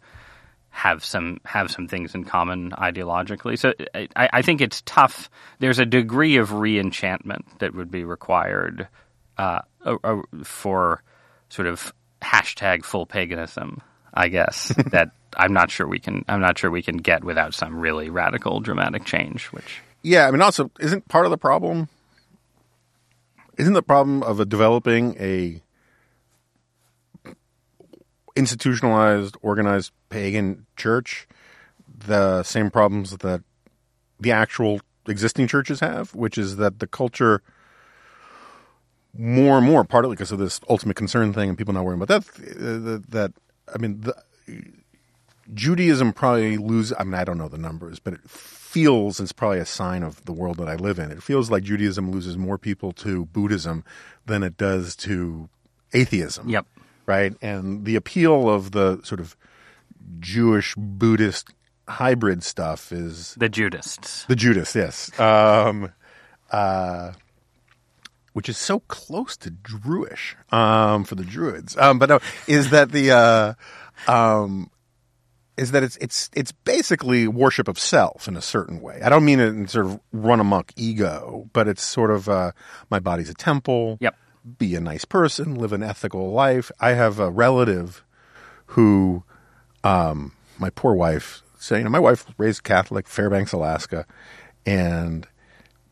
[0.71, 3.59] have some have some things in common ideologically.
[3.59, 5.31] So I, I think it's tough.
[5.59, 8.89] There's a degree of reenchantment that would be required
[9.37, 9.61] uh,
[10.45, 11.03] for
[11.49, 13.83] sort of hashtag full paganism.
[14.13, 16.25] I guess that I'm not sure we can.
[16.29, 19.47] I'm not sure we can get without some really radical, dramatic change.
[19.47, 21.89] Which Yeah, I mean, also, isn't part of the problem
[23.61, 25.63] isn't the problem of a developing a
[28.37, 31.27] institutionalized, organized pagan church
[32.07, 33.43] the same problems that
[34.19, 37.43] the actual existing churches have, which is that the culture
[39.16, 42.25] more and more, partly because of this ultimate concern thing and people not worrying about
[42.25, 43.33] that, that, uh, that
[43.75, 44.14] I mean, the,
[45.53, 46.93] Judaism probably lose.
[46.99, 50.25] I mean, I don't know the numbers, but it feels it's probably a sign of
[50.25, 51.11] the world that I live in.
[51.11, 53.85] It feels like Judaism loses more people to Buddhism
[54.27, 55.49] than it does to
[55.93, 56.49] atheism.
[56.49, 56.66] Yep.
[57.07, 59.37] Right, and the appeal of the sort of
[60.21, 61.49] Jewish Buddhist
[61.89, 64.25] hybrid stuff is The Judists.
[64.27, 65.93] the Judas, yes, um,
[66.53, 67.13] uh,
[68.33, 71.77] which is so close to Druish um, for the Druids.
[71.77, 73.55] Um, but no, is that the uh,
[74.07, 74.71] um,
[75.57, 79.01] is that it's it's it's basically worship of self in a certain way.
[79.03, 82.53] I don't mean it in sort of run amok ego, but it's sort of uh,
[82.89, 83.99] my body's a temple.
[84.01, 84.17] Yep.
[84.59, 86.70] Be a nice person, live an ethical life.
[86.81, 88.05] I have a relative
[88.66, 89.24] who,
[89.85, 94.07] um, my poor wife, so you know, my wife raised Catholic, Fairbanks, Alaska,
[94.64, 95.26] and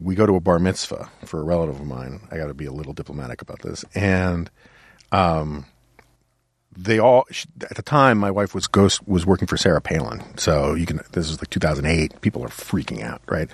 [0.01, 2.21] we go to a bar mitzvah for a relative of mine.
[2.31, 4.51] I got to be a little diplomatic about this, and
[5.13, 5.67] um,
[6.77, 7.27] they all
[7.63, 11.01] at the time my wife was ghost was working for Sarah Palin, so you can
[11.13, 12.21] this is like 2008.
[12.21, 13.51] People are freaking out, right?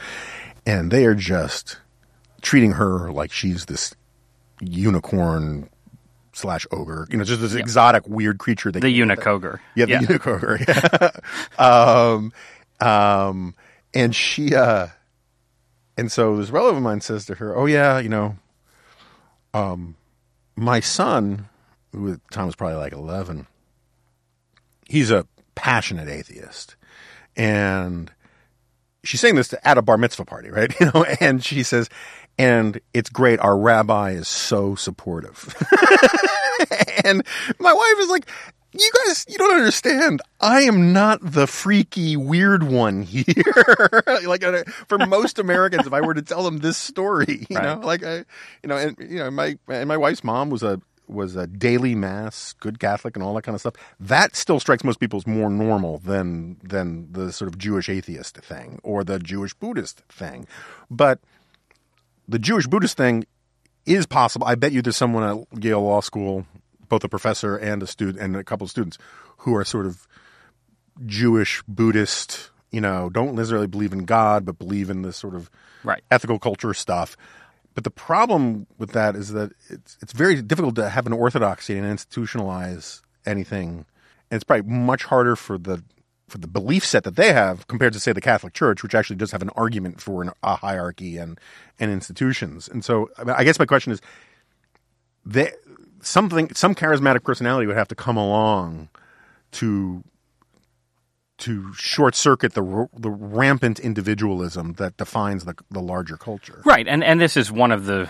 [0.66, 1.78] And they are just
[2.42, 3.94] treating her like she's this
[4.60, 5.68] unicorn
[6.32, 8.72] slash ogre, you know, just this exotic weird creature.
[8.72, 9.60] They The eunuch ogre.
[9.74, 10.00] yeah, the yeah.
[10.00, 10.58] eunuch ogre.
[10.68, 11.10] Yeah.
[11.58, 12.32] um,
[12.80, 13.54] um,
[13.94, 14.88] and she, uh,
[15.96, 18.36] and so this relative of mine says to her, "Oh yeah, you know,
[19.52, 19.94] um,
[20.56, 21.48] my son,
[21.92, 23.46] who at the time was probably like eleven,
[24.88, 26.74] he's a passionate atheist,
[27.36, 28.10] and
[29.04, 30.74] she's saying this to, at a bar mitzvah party, right?
[30.80, 31.88] You know, and she says,
[32.38, 33.40] and it's great.
[33.40, 35.54] Our rabbi is so supportive.
[37.04, 37.26] and
[37.58, 38.28] my wife is like,
[38.72, 40.20] you guys, you don't understand.
[40.40, 44.02] I am not the freaky weird one here.
[44.26, 47.80] like uh, for most Americans, if I were to tell them this story, you know,
[47.84, 48.24] like I,
[48.62, 51.94] you know, and you know, my and my wife's mom was a was a daily
[51.94, 53.74] mass, good Catholic, and all that kind of stuff.
[54.00, 58.38] That still strikes most people as more normal than than the sort of Jewish atheist
[58.38, 60.46] thing or the Jewish Buddhist thing.
[60.90, 61.20] But
[62.28, 63.24] the Jewish Buddhist thing
[63.86, 64.46] is possible.
[64.46, 66.46] I bet you there's someone at Yale Law School,
[66.88, 68.98] both a professor and a student and a couple of students
[69.38, 70.06] who are sort of
[71.06, 75.50] Jewish Buddhist, you know, don't necessarily believe in God, but believe in this sort of
[75.82, 76.02] Right.
[76.10, 77.16] ethical culture stuff.
[77.74, 81.76] But the problem with that is that it's it's very difficult to have an orthodoxy
[81.76, 83.84] and institutionalize anything,
[84.30, 85.82] and it's probably much harder for the
[86.28, 89.16] for the belief set that they have compared to say the Catholic Church, which actually
[89.16, 91.38] does have an argument for an, a hierarchy and
[91.78, 92.68] and institutions.
[92.68, 94.00] And so, I, mean, I guess my question is,
[95.26, 95.52] they,
[96.00, 98.88] something some charismatic personality would have to come along
[99.52, 100.02] to
[101.36, 106.62] to short circuit the the rampant individualism that defines the the larger culture.
[106.64, 108.08] Right, and and this is one of the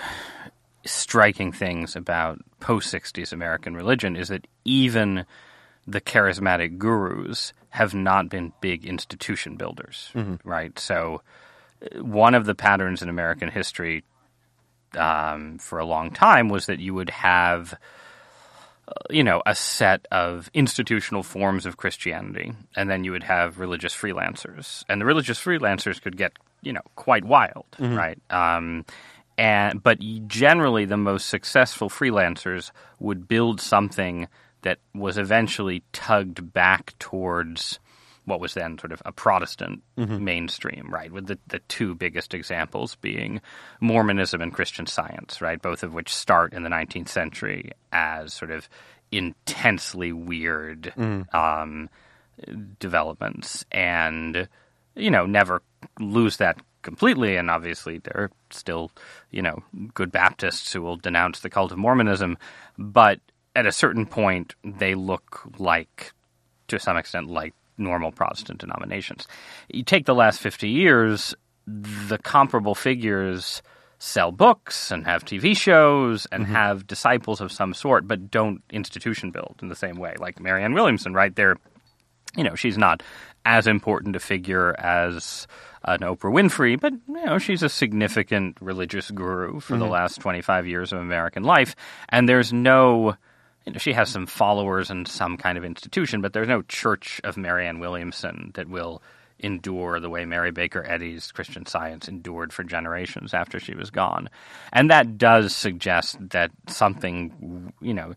[0.87, 5.24] striking things about post '60s American religion is that even
[5.86, 10.10] the charismatic gurus have not been big institution builders,
[10.44, 10.78] right?
[10.78, 11.22] So
[11.82, 14.04] uh, one of the patterns in American history
[14.96, 17.74] um, for a long time was that you would have
[18.86, 23.58] uh, you know, a set of institutional forms of Christianity, and then you would have
[23.58, 27.64] religious freelancers, and the religious freelancers could get, you know, quite wild,
[27.96, 28.18] right?
[28.28, 28.84] Um,
[29.38, 34.28] and but generally, the most successful freelancers would build something
[34.64, 37.79] that was eventually tugged back towards
[38.24, 39.83] what was then sort of a Protestant
[40.24, 41.12] mainstream, right?
[41.12, 43.42] With the, the two biggest examples being
[43.81, 45.61] Mormonism and Christian Science, right?
[45.61, 48.68] Both of which start in the 19th century as sort of
[49.12, 50.94] intensely weird
[51.35, 51.90] um,
[52.81, 54.48] developments and,
[54.96, 55.61] you know, never
[56.00, 57.37] lose that completely.
[57.37, 58.90] And obviously, there are still,
[59.31, 62.38] you know, good Baptists who will denounce the cult of Mormonism.
[62.79, 63.20] But
[63.54, 66.12] at a certain point, they look like
[66.68, 69.26] to some extent like normal Protestant denominations.
[69.68, 71.34] You take the last 50 years,
[71.66, 73.62] the comparable figures
[73.98, 76.52] sell books and have TV shows and mm-hmm.
[76.52, 80.14] have disciples of some sort, but don't institution build in the same way.
[80.18, 81.34] Like Marianne Williamson, right?
[81.34, 81.56] They're,
[82.36, 83.02] you know, she's not
[83.46, 85.46] as important a figure as
[85.84, 89.92] uh, an Oprah Winfrey, but, you know, she's a significant religious guru for the mm-hmm.
[89.92, 91.74] last 25 years of American life.
[92.08, 93.16] And there's no
[93.66, 97.20] you know, she has some followers and some kind of institution, but there's no Church
[97.24, 99.03] of Marianne Williamson that will
[99.40, 104.29] endure the way Mary Baker Eddy's Christian Science endured for generations after she was gone.
[104.72, 108.14] And that does suggest that something, you know,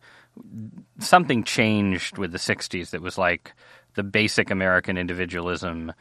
[0.99, 3.53] something changed with the 60s that was like
[3.95, 5.91] the basic American individualism,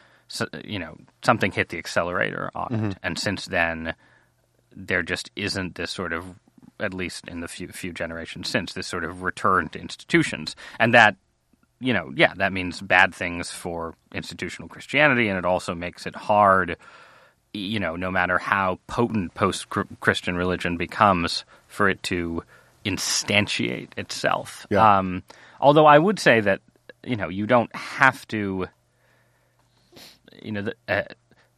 [0.64, 2.90] you know, something hit the accelerator on mm-hmm.
[2.90, 2.98] it.
[3.02, 3.94] And since then,
[4.74, 6.24] there just isn't this sort of
[6.80, 10.92] at least in the few few generations since this sort of return to institutions and
[10.94, 11.16] that
[11.78, 16.16] you know, yeah, that means bad things for institutional Christianity, and it also makes it
[16.16, 16.76] hard,
[17.52, 19.66] you know, no matter how potent post
[20.00, 22.42] Christian religion becomes, for it to
[22.84, 24.66] instantiate itself.
[24.70, 24.98] Yeah.
[24.98, 25.22] Um,
[25.60, 26.60] although I would say that,
[27.04, 28.68] you know, you don't have to,
[30.42, 31.02] you know, the, uh,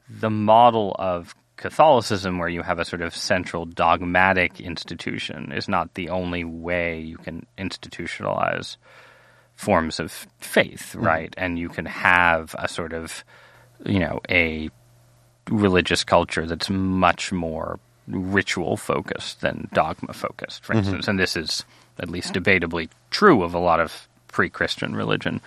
[0.08, 5.94] the model of Catholicism, where you have a sort of central dogmatic institution, is not
[5.94, 8.76] the only way you can institutionalize
[9.56, 11.04] forms of faith, mm-hmm.
[11.04, 11.30] right?
[11.32, 11.42] Mm.
[11.44, 13.24] And you can have a sort of,
[13.84, 14.70] you know, a
[15.50, 20.78] religious culture that's much more ritual focused than dogma focused, for mm-hmm.
[20.78, 21.08] instance.
[21.08, 21.64] And this is
[21.98, 25.40] at least debatably true of a lot of pre Christian religion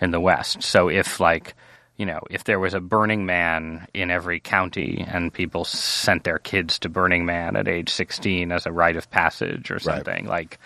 [0.00, 0.62] in the West.
[0.62, 1.54] So if, like,
[2.02, 6.40] you know, if there was a Burning Man in every county and people sent their
[6.40, 10.28] kids to Burning Man at age 16 as a rite of passage or something, right.
[10.28, 10.58] like,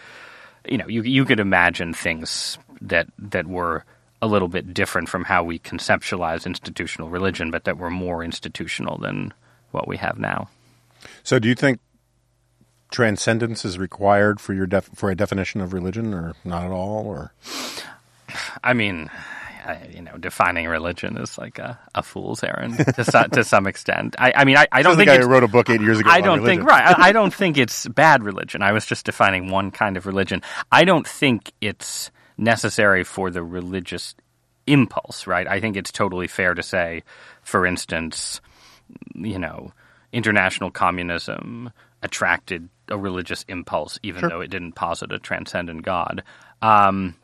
[0.66, 3.84] you know, you you could imagine things that that were
[4.22, 8.96] a little bit different from how we conceptualize institutional religion, but that were more institutional
[8.96, 9.34] than
[9.72, 10.48] what we have now.
[11.22, 11.80] So, do you think
[12.90, 17.04] transcendence is required for your def- for a definition of religion, or not at all?
[17.04, 17.34] Or,
[18.64, 19.10] I mean,
[19.66, 23.66] I, you know, defining religion is like a, a fool's errand to, some, to some
[23.66, 24.14] extent.
[24.18, 26.08] I, I mean, I, I don't think I wrote a book eight years ago.
[26.10, 26.98] I don't think right.
[26.98, 28.62] I, I don't think it's bad religion.
[28.62, 30.42] I was just defining one kind of religion.
[30.70, 34.14] I don't think it's necessary for the religious
[34.66, 35.46] impulse, right?
[35.46, 37.02] I think it's totally fair to say,
[37.42, 38.40] for instance,
[39.14, 39.72] you know,
[40.12, 44.28] international communism attracted a religious impulse, even sure.
[44.28, 46.22] though it didn't posit a transcendent God.
[46.62, 47.16] Um,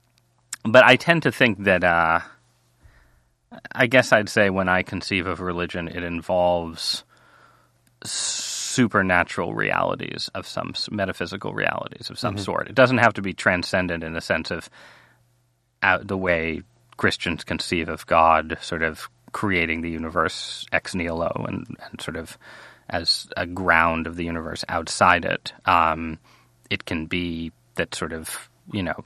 [0.64, 2.20] but I tend to think that, uh,
[3.72, 7.04] I guess I'd say when I conceive of religion, it involves
[8.04, 12.44] supernatural realities of some metaphysical realities of some mm-hmm.
[12.44, 12.68] sort.
[12.68, 14.70] It doesn't have to be transcendent in the sense of
[15.82, 16.62] out the way
[16.96, 22.38] Christians conceive of God, sort of creating the universe ex nihilo and, and sort of
[22.88, 25.52] as a ground of the universe outside it.
[25.64, 26.18] Um,
[26.70, 29.04] it can be that sort of, you know,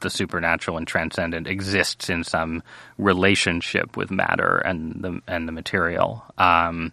[0.00, 2.62] the supernatural and transcendent exists in some
[2.98, 6.24] relationship with matter and the and the material.
[6.36, 6.92] Um,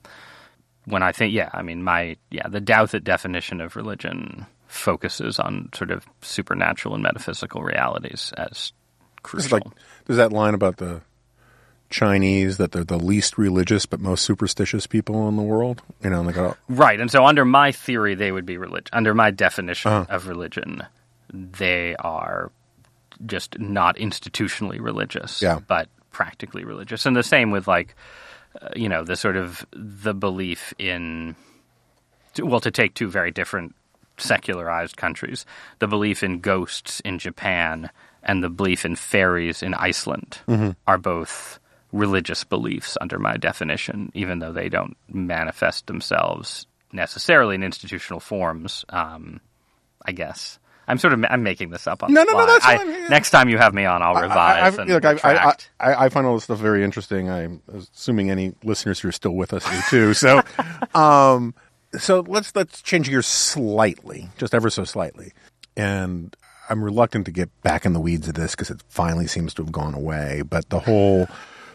[0.86, 5.70] when I think, yeah, I mean, my yeah, the Douthat definition of religion focuses on
[5.74, 8.74] sort of supernatural and metaphysical realities as
[9.24, 9.60] crucial.
[9.60, 9.74] Like,
[10.06, 11.02] there's that line about the
[11.90, 15.82] Chinese that they're the least religious but most superstitious people in the world.
[16.04, 16.58] You know, oh.
[16.68, 17.00] right.
[17.00, 18.90] And so, under my theory, they would be religion.
[18.94, 20.16] Under my definition uh-huh.
[20.16, 20.84] of religion,
[21.32, 22.52] they are
[23.26, 25.60] just not institutionally religious, yeah.
[25.68, 27.06] but practically religious.
[27.06, 27.96] And the same with like,
[28.62, 31.36] uh, you know, the sort of the belief in,
[32.42, 33.76] well, to take two very different
[34.18, 35.46] secularized countries,
[35.80, 37.90] the belief in ghosts in Japan
[38.24, 40.72] and the belief in fairies in Iceland mm-hmm.
[40.88, 41.60] are both
[41.92, 48.86] religious beliefs under my definition, even though they don't manifest themselves necessarily in institutional forms.
[48.90, 49.40] Um,
[50.06, 52.78] I guess I'm sort of I'm making this up on no, no, no, that's I,
[52.78, 53.10] fine.
[53.10, 54.78] Next time you have me on, I'll revise.
[54.78, 57.30] I, I, look, I, I, I, find all this stuff very interesting.
[57.30, 60.14] I'm assuming any listeners who are still with us do too.
[60.14, 60.42] So,
[60.96, 61.56] um,
[61.98, 65.34] so let's let's change gears slightly, just ever so slightly,
[65.76, 66.36] and
[66.70, 69.64] I'm reluctant to get back in the weeds of this because it finally seems to
[69.64, 70.44] have gone away.
[70.48, 71.28] But the whole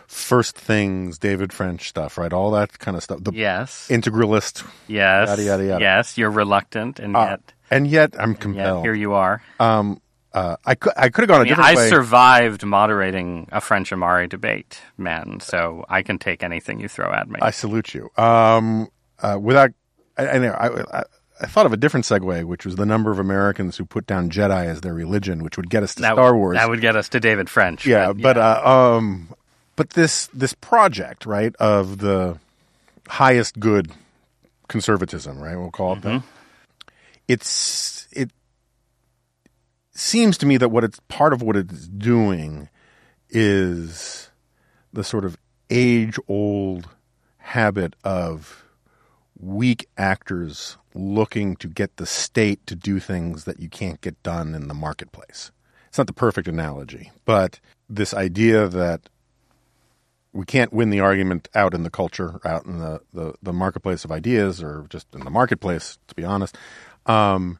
[0.06, 2.32] first things, David French stuff, right?
[2.32, 3.22] All that kind of stuff.
[3.22, 3.88] The yes.
[3.88, 4.66] Integralist.
[4.88, 5.28] Yes.
[5.28, 5.80] Yada, yada, yada.
[5.80, 6.18] Yes.
[6.18, 7.52] You're reluctant, and uh, yet.
[7.70, 8.84] And yet I'm compelled.
[8.84, 9.42] Yet here you are.
[9.58, 10.00] Um,
[10.32, 11.86] uh, I could I could have gone a I mean, different I way.
[11.86, 15.40] I survived moderating a French Ahmari debate, man.
[15.40, 17.38] So I can take anything you throw at me.
[17.42, 18.10] I salute you.
[18.16, 18.90] Um,
[19.20, 19.72] uh, without,
[20.16, 21.04] I, I, I,
[21.40, 24.30] I thought of a different segue, which was the number of Americans who put down
[24.30, 26.56] Jedi as their religion, which would get us to that Star Wars.
[26.56, 27.86] That would get us to David French.
[27.86, 28.22] Yeah, but, yeah.
[28.22, 29.34] but uh, um,
[29.74, 32.38] but this this project, right, of the
[33.08, 33.90] highest good
[34.68, 35.56] conservatism, right?
[35.56, 36.18] We'll call it mm-hmm.
[36.18, 36.22] that.
[37.30, 38.32] It's it
[39.92, 42.68] seems to me that what it's part of what it's doing
[43.28, 44.30] is
[44.92, 45.36] the sort of
[45.70, 46.88] age old
[47.38, 48.64] habit of
[49.38, 54.52] weak actors looking to get the state to do things that you can't get done
[54.56, 55.52] in the marketplace.
[55.86, 59.08] It's not the perfect analogy, but this idea that
[60.32, 64.04] we can't win the argument out in the culture, out in the, the, the marketplace
[64.04, 66.56] of ideas, or just in the marketplace, to be honest.
[67.06, 67.58] Um,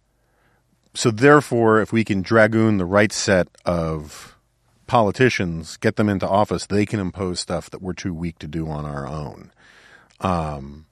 [0.95, 4.37] so therefore, if we can dragoon the right set of
[4.87, 8.69] politicians, get them into office, they can impose stuff that we're too weak to do
[8.69, 9.53] on our own.
[10.21, 10.87] Um,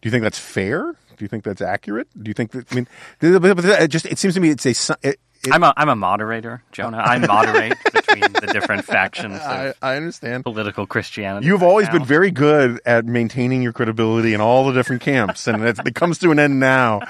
[0.00, 0.92] do you think that's fair?
[1.16, 2.08] Do you think that's accurate?
[2.20, 2.70] Do you think that?
[2.70, 2.88] I mean,
[3.20, 4.96] it just it seems to me it's a.
[5.02, 6.98] It, it, I'm a I'm a moderator, Jonah.
[6.98, 7.74] I moderate
[8.20, 9.40] between the different factions.
[9.40, 11.46] I, I, understand political Christianity.
[11.46, 11.94] You've always now.
[11.94, 15.94] been very good at maintaining your credibility in all the different camps, and it, it
[15.94, 17.00] comes to an end now.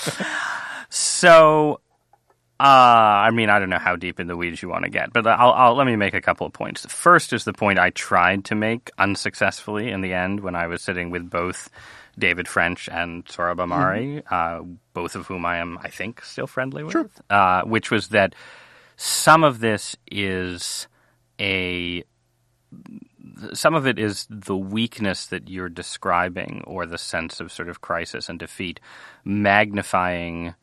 [0.90, 1.80] so,
[2.60, 5.12] uh, I mean, I don't know how deep in the weeds you want to get,
[5.12, 6.86] but I'll, I'll, let me make a couple of points.
[6.86, 10.82] First is the point I tried to make unsuccessfully in the end when I was
[10.82, 11.70] sitting with both
[12.18, 14.34] David French and Sohrab Ahmari, mm-hmm.
[14.34, 17.10] uh, both of whom I am, I think, still friendly with, sure.
[17.30, 18.34] uh, which was that
[18.96, 20.86] some of this is
[21.40, 22.04] a
[23.52, 27.80] some of it is the weakness that you're describing or the sense of sort of
[27.80, 28.80] crisis and defeat
[29.24, 30.54] magnifying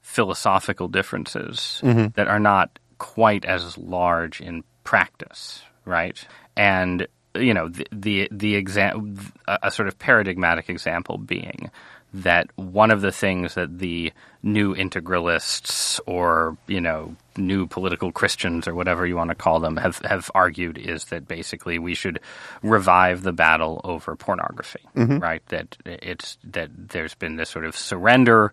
[0.00, 2.06] philosophical differences mm-hmm.
[2.14, 8.54] that are not quite as large in practice right and you know the the, the
[8.54, 11.70] exam a sort of paradigmatic example being
[12.14, 18.68] that one of the things that the new integralists or you know new political Christians
[18.68, 22.20] or whatever you want to call them have have argued is that basically we should
[22.62, 25.18] revive the battle over pornography, mm-hmm.
[25.18, 25.42] right?
[25.48, 28.52] That it's that there's been this sort of surrender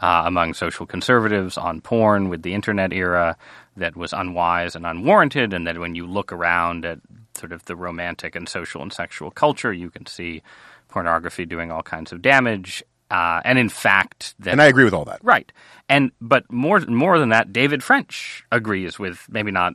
[0.00, 3.36] uh, among social conservatives on porn with the internet era
[3.76, 7.00] that was unwise and unwarranted, and that when you look around at
[7.34, 10.42] sort of the romantic and social and sexual culture, you can see
[10.88, 12.82] pornography doing all kinds of damage.
[13.10, 15.18] Uh, and in fact, that, and I agree with all that.
[15.22, 15.50] Right,
[15.88, 19.74] and but more more than that, David French agrees with maybe not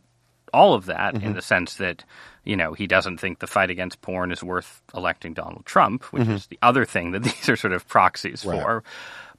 [0.54, 1.26] all of that mm-hmm.
[1.26, 2.06] in the sense that
[2.46, 6.24] you know he doesn't think the fight against porn is worth electing Donald Trump, which
[6.24, 6.32] mm-hmm.
[6.32, 8.62] is the other thing that these are sort of proxies right.
[8.62, 8.84] for.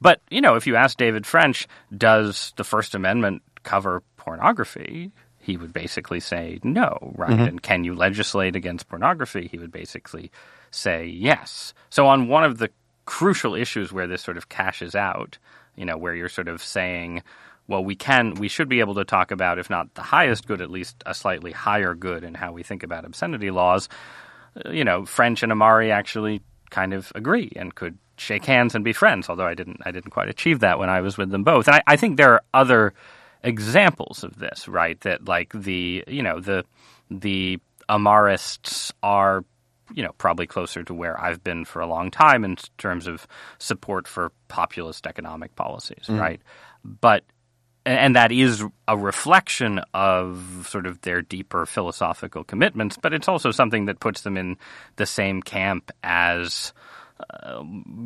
[0.01, 1.67] But you know, if you ask David French,
[1.97, 5.11] does the First Amendment cover pornography?
[5.39, 7.31] He would basically say no, right?
[7.31, 7.43] Mm-hmm.
[7.43, 9.49] And can you legislate against pornography?
[9.49, 10.33] He would basically
[10.73, 11.73] say yes.
[11.89, 12.71] So on one of the
[13.07, 15.39] crucial issues where this sort of cashes out,
[15.77, 17.23] you know, where you're sort of saying,
[17.69, 20.61] well, we can, we should be able to talk about, if not the highest good,
[20.61, 23.89] at least a slightly higher good in how we think about obscenity laws.
[24.65, 28.85] Uh, you know, French and Ahmari actually kind of agree and could shake hands and
[28.85, 29.29] be friends.
[29.29, 31.67] Although I didn't, I didn't quite achieve that when I was with them both.
[31.67, 32.95] And I, I think there are other
[33.43, 35.01] examples of this, right?
[35.01, 36.65] That like the, you know, the
[37.11, 39.45] the Ahmarists are
[39.95, 43.27] you know, probably closer to where I've been for a long time in terms of
[43.59, 46.19] support for populist economic policies, mm.
[46.19, 46.41] right?
[46.85, 47.25] But
[47.87, 53.53] and that is a reflection of sort of their deeper philosophical commitments, but it's also
[53.53, 54.57] something that puts them in
[54.97, 56.73] the same camp as,
[57.31, 57.63] uh,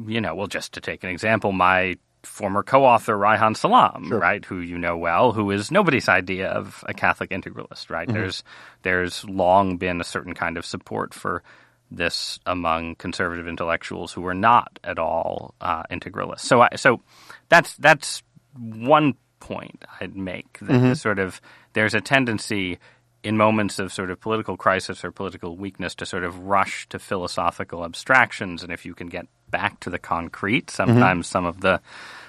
[0.06, 4.18] you know, well, just to take an example, my former co-author Reihan Salam, sure.
[4.18, 8.06] right, who you know well, who is nobody's idea of a Catholic integralist, right?
[8.06, 8.18] Mm-hmm.
[8.18, 8.44] There's
[8.82, 11.42] there's long been a certain kind of support for
[11.90, 16.40] this among conservative intellectuals who were not at all uh, integralists.
[16.40, 17.02] So, I, so
[17.48, 18.22] that's that's
[18.56, 20.58] one point I'd make.
[20.60, 20.92] That mm-hmm.
[20.94, 21.40] sort of
[21.72, 22.78] there's a tendency
[23.22, 26.98] in moments of sort of political crisis or political weakness to sort of rush to
[26.98, 30.76] philosophical abstractions, and if you can get back to the concrete, mm-hmm.
[30.76, 31.32] sometimes mm-hmm.
[31.32, 31.80] some of the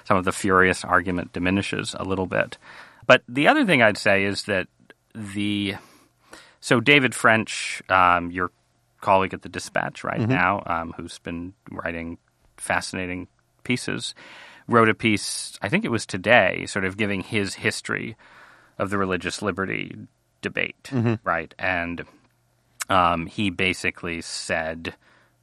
[0.04, 2.58] some of the furious argument diminishes a little bit.
[3.06, 4.66] But the other thing I'd say is that
[5.14, 5.76] the
[6.60, 8.50] so David French, um, your
[9.02, 10.30] colleague at the Dispatch right mm-hmm.
[10.30, 12.16] now, um, who's been writing
[12.56, 13.28] fascinating
[13.64, 14.14] pieces,
[14.66, 18.16] wrote a piece, I think it was today, sort of giving his history
[18.78, 19.94] of the religious liberty
[20.40, 21.14] debate, mm-hmm.
[21.24, 21.54] right?
[21.58, 22.04] And
[22.88, 24.94] um, he basically said,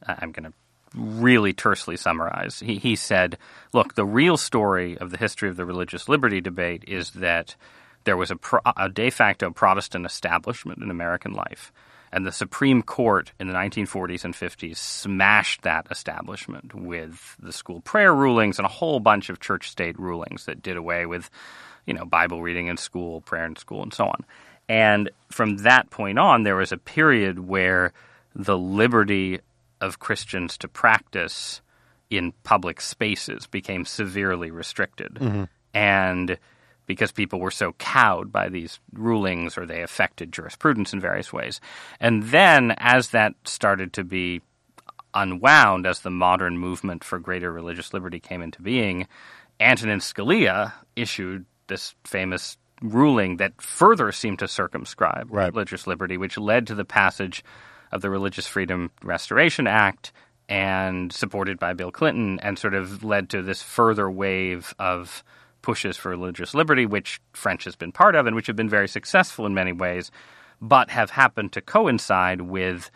[0.07, 0.53] I'm going to
[0.95, 2.59] really tersely summarize.
[2.59, 3.37] He, he said,
[3.73, 7.55] look, the real story of the history of the religious liberty debate is that
[8.05, 11.71] there was a, pro- a de facto Protestant establishment in American life
[12.11, 17.81] and the Supreme Court in the 1940s and 50s smashed that establishment with the school
[17.81, 21.29] prayer rulings and a whole bunch of church state rulings that did away with,
[21.85, 24.25] you know, Bible reading in school, prayer in school, and so on.
[24.67, 27.91] And from that point on, there was a period where
[28.35, 29.39] the liberty
[29.81, 31.61] of Christians to practice
[32.09, 35.15] in public spaces became severely restricted.
[35.15, 35.43] Mm-hmm.
[35.73, 36.37] And
[36.89, 41.61] because people were so cowed by these rulings or they affected jurisprudence in various ways.
[41.99, 44.41] And then, as that started to be
[45.13, 49.07] unwound, as the modern movement for greater religious liberty came into being,
[49.59, 55.53] Antonin Scalia issued this famous ruling that further seemed to circumscribe right.
[55.53, 57.43] religious liberty, which led to the passage
[57.91, 60.11] of the Religious Freedom Restoration Act
[60.47, 65.23] and supported by Bill Clinton, and sort of led to this further wave of
[65.69, 68.87] pushes for religious liberty, which French has been part of and which have been very
[68.87, 70.09] successful in many ways,
[70.59, 72.89] but have happened to coincide with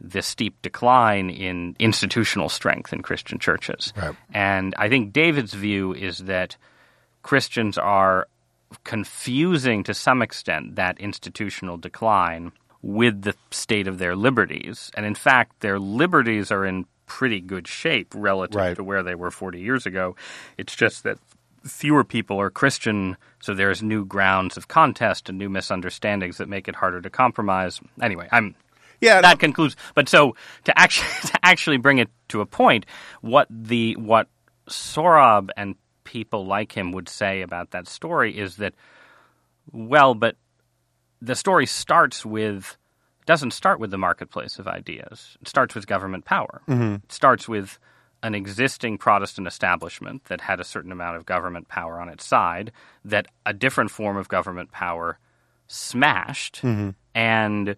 [0.00, 3.92] the steep decline in institutional strength in Christian churches.
[3.96, 4.16] Right.
[4.34, 6.56] And I think David's view is that
[7.22, 8.26] Christians are
[8.82, 12.50] confusing to some extent that institutional decline
[12.82, 14.90] with the state of their liberties.
[14.96, 18.76] And in fact, their liberties are in pretty good shape relative Right.
[18.76, 20.16] to where they were 40 years ago.
[20.58, 21.18] It's just that
[21.66, 26.68] fewer people are Christian, so there's new grounds of contest and new misunderstandings that make
[26.68, 27.80] it harder to compromise.
[28.00, 28.54] Anyway, I'm
[29.00, 29.76] Yeah, that concludes.
[29.94, 32.86] But so to actually to actually bring it to a point,
[33.20, 34.28] what the what
[34.68, 38.74] Sohrab and people like him would say about that story is that,
[39.72, 40.36] well, but
[41.20, 42.76] the story starts with
[43.26, 45.36] doesn't start with the marketplace of ideas.
[45.42, 46.62] It starts with government power.
[46.68, 46.94] Mm-hmm.
[47.04, 47.78] It starts with
[48.26, 52.72] an existing Protestant establishment that had a certain amount of government power on its side
[53.04, 55.16] that a different form of government power
[55.68, 56.90] smashed mm-hmm.
[57.14, 57.76] and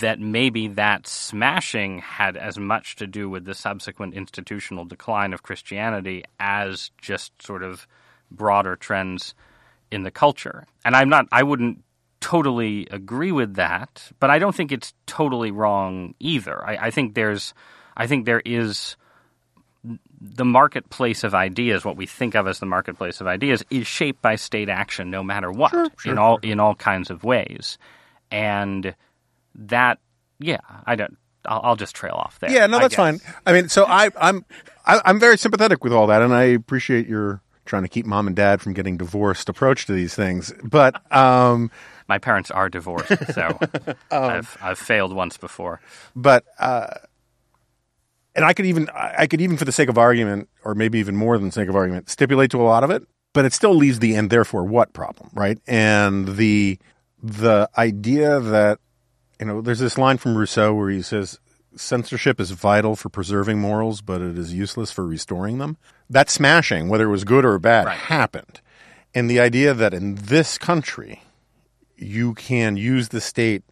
[0.00, 5.42] that maybe that smashing had as much to do with the subsequent institutional decline of
[5.42, 7.86] Christianity as just sort of
[8.30, 9.34] broader trends
[9.90, 10.66] in the culture.
[10.86, 11.84] And I'm not I wouldn't
[12.20, 16.64] totally agree with that, but I don't think it's totally wrong either.
[16.66, 17.52] I, I think there's
[17.94, 18.96] I think there is
[20.20, 24.22] the marketplace of ideas, what we think of as the marketplace of ideas, is shaped
[24.22, 27.78] by state action, no matter what, in all in all kinds of ways,
[28.30, 28.94] and
[29.54, 29.98] that,
[30.38, 31.16] yeah, I don't.
[31.44, 32.50] I'll, I'll just trail off there.
[32.50, 32.96] Yeah, no, that's guess.
[32.96, 33.20] fine.
[33.46, 34.44] I mean, so I, I'm
[34.84, 38.26] I, I'm very sympathetic with all that, and I appreciate your trying to keep mom
[38.26, 40.52] and dad from getting divorced approach to these things.
[40.64, 41.70] But um,
[42.08, 43.58] My parents are divorced, so
[44.10, 45.80] Um, I've I've failed once before.
[46.16, 46.86] but uh,
[48.36, 51.16] and I could even I could even for the sake of argument, or maybe even
[51.16, 53.02] more than the sake of argument, stipulate to a lot of it.
[53.32, 55.58] But it still leaves the and therefore what problem, right?
[55.66, 56.78] And the
[57.22, 58.78] the idea that
[59.40, 61.38] you know, there's this line from Rousseau where he says
[61.74, 65.76] censorship is vital for preserving morals, but it is useless for restoring them.
[66.08, 67.98] That smashing, whether it was good or bad, Right.
[67.98, 68.60] happened.
[69.14, 71.22] And the idea that in this country
[71.98, 73.62] you can use the state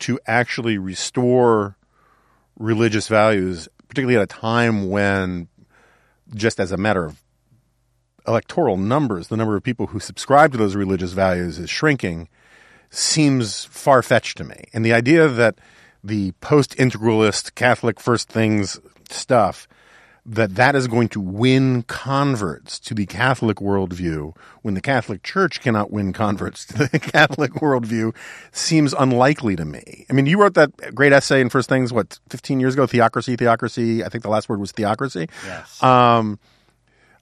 [0.00, 1.76] to actually restore
[2.58, 5.48] religious values, particularly at a time when,
[6.34, 7.22] just as a matter of
[8.26, 12.28] electoral numbers, the number of people who subscribe to those religious values is shrinking,
[12.90, 14.64] seems far fetched to me.
[14.72, 15.58] And the idea that
[16.04, 18.78] the post integralist Catholic first things
[19.10, 19.66] stuff
[20.26, 25.60] that that is going to win converts to the Catholic worldview when the Catholic Church
[25.60, 28.14] cannot win converts to the Catholic worldview
[28.52, 30.06] seems unlikely to me.
[30.10, 32.86] I mean, you wrote that great essay in First Things, what, 15 years ago?
[32.86, 34.04] Theocracy, theocracy.
[34.04, 35.28] I think the last word was theocracy.
[35.46, 35.82] Yes.
[35.82, 36.38] Um,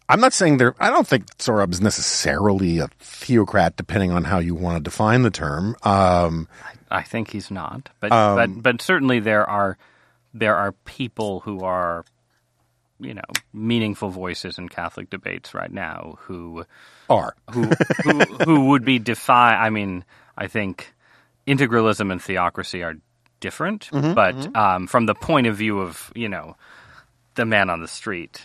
[0.08, 4.38] I'm not saying there, I don't think Sohrab is necessarily a theocrat, depending on how
[4.38, 5.76] you want to define the term.
[5.82, 6.48] Um,
[6.90, 9.76] I think he's not, but but but certainly there are
[10.32, 12.04] there are people who are
[13.00, 13.22] you know
[13.52, 16.64] meaningful voices in Catholic debates right now who
[17.10, 17.34] are.
[17.50, 17.70] who
[18.02, 19.54] who, who would be defy.
[19.54, 20.04] I mean,
[20.36, 20.94] I think
[21.46, 22.94] integralism and theocracy are
[23.40, 26.56] different, but Um, from the point of view of you know
[27.34, 28.42] the man on the street,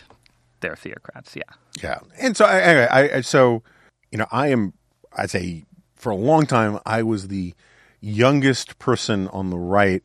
[0.60, 1.34] they're theocrats.
[1.34, 1.42] Yeah.
[1.82, 3.62] Yeah, and so I, anyway, I, I so
[4.10, 4.74] you know I am
[5.16, 5.64] I'd say
[5.96, 7.54] for a long time I was the
[8.00, 10.02] youngest person on the right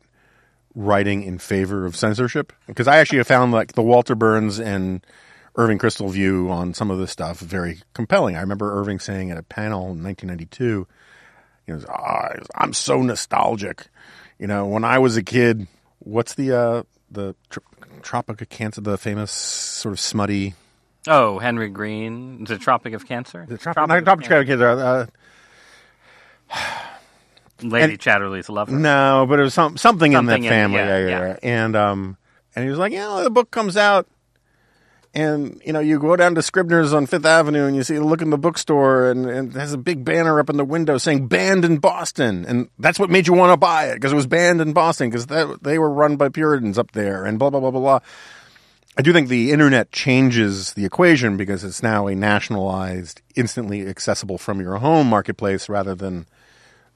[0.78, 5.04] writing in favor of censorship because I actually have found like the Walter Berns and
[5.56, 8.36] Irving Kristol view on some of this stuff very compelling.
[8.36, 10.86] I remember Irving saying at a panel in 1992,
[11.66, 13.88] you know, "Ah, I'm so nostalgic.
[14.38, 15.66] You know, when I was a kid,
[15.98, 17.58] what's the uh, the tr-
[18.02, 20.54] Tropic of Cancer, the famous sort of smutty
[21.08, 23.46] Oh, Henry Green, the Tropic of Cancer.
[23.48, 24.68] The Tropic, not Tropic of Cancer.
[24.68, 25.06] Uh,
[27.62, 28.72] Lady and- Chatterley's lover.
[28.72, 30.76] no, but it was some, something, in that Something in- family.
[30.78, 31.26] yeah, yeah, yeah, yeah.
[31.28, 31.36] yeah.
[31.42, 32.16] And um,
[32.54, 34.06] and he was like, yeah, the book comes out,
[35.14, 38.20] and you know, you go down to Scribner's on Fifth Avenue, and you see, look
[38.22, 41.26] in the bookstore, and, and it has a big banner up in the window saying
[41.28, 44.26] "Banned in Boston," and that's what made you want to buy it because it was
[44.26, 45.26] banned in Boston because
[45.62, 48.00] they were run by Puritans up there, and blah blah blah blah blah.
[48.96, 54.38] I do think the internet changes the equation because it's now a nationalized, instantly accessible
[54.38, 56.26] from your home marketplace rather than,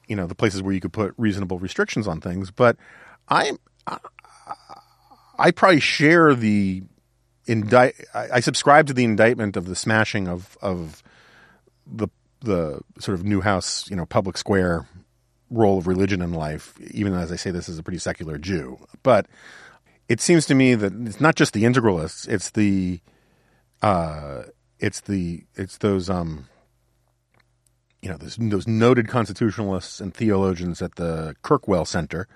[0.07, 2.51] you know, the places where you could put reasonable restrictions on things.
[2.51, 2.77] But
[3.29, 3.53] I,
[3.87, 3.97] I,
[5.37, 6.83] I probably share the
[7.45, 7.95] indict.
[8.13, 11.03] I, I subscribe to the indictment of the smashing of of
[11.85, 12.07] the
[12.41, 14.85] the sort of Neuhaus, you know, public square
[15.49, 18.79] role of religion in life, even as I say this as a pretty secular Jew.
[19.01, 19.27] But
[20.09, 22.99] it seems to me that it's not just the integralists; it's the
[23.81, 24.43] uh,
[24.79, 26.47] it's the it's those um,
[28.03, 32.27] you know those, those noted constitutionalists and theologians at the Kirkwell Center.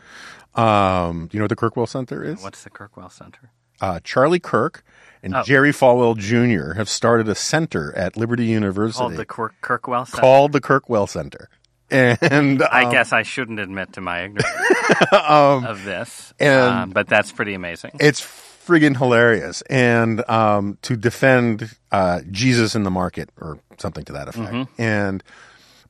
[0.56, 2.42] Um, do you know what the Kirkwell Center is?
[2.42, 3.52] What's the Kirkwell Center?
[3.80, 4.84] Uh, Charlie Kirk
[5.22, 5.44] and Oh.
[5.44, 6.74] Jerry Falwell Jr.
[6.78, 10.22] have started a center at Liberty University Called the Kirk- Kirkwell Center.
[10.22, 11.50] called the Kirkwell Center.
[11.90, 14.46] And I um, guess I shouldn't admit to my ignorance
[15.12, 17.92] of this, and- um, but that's pretty amazing.
[18.00, 19.62] it's friggin' hilarious.
[19.70, 24.52] And um, to defend uh, Jesus in the market or something to that effect.
[24.54, 24.82] Mm-hmm.
[24.82, 25.24] And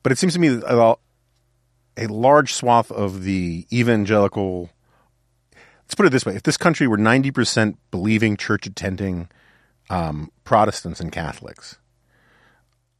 [0.08, 0.98] but it seems to me that
[1.98, 4.70] a, large swath of the evangelical.
[5.82, 9.28] Let's put it this way: if this country were ninety percent believing, church attending
[9.90, 11.78] um, Protestants and Catholics,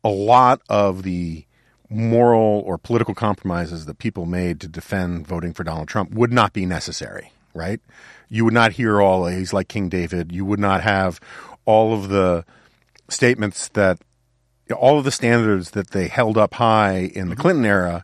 [0.04, 1.46] a lot of the
[1.90, 6.52] moral or political compromises that people made to defend voting for Donald Trump would not
[6.52, 7.80] be necessary, right?
[8.28, 10.34] You would not hear all he's like King David.
[10.34, 11.22] You would not have
[11.64, 12.44] all of the
[13.08, 13.98] statements that
[14.72, 17.42] all of the standards that they held up high in the mm-hmm.
[17.42, 18.04] Clinton era.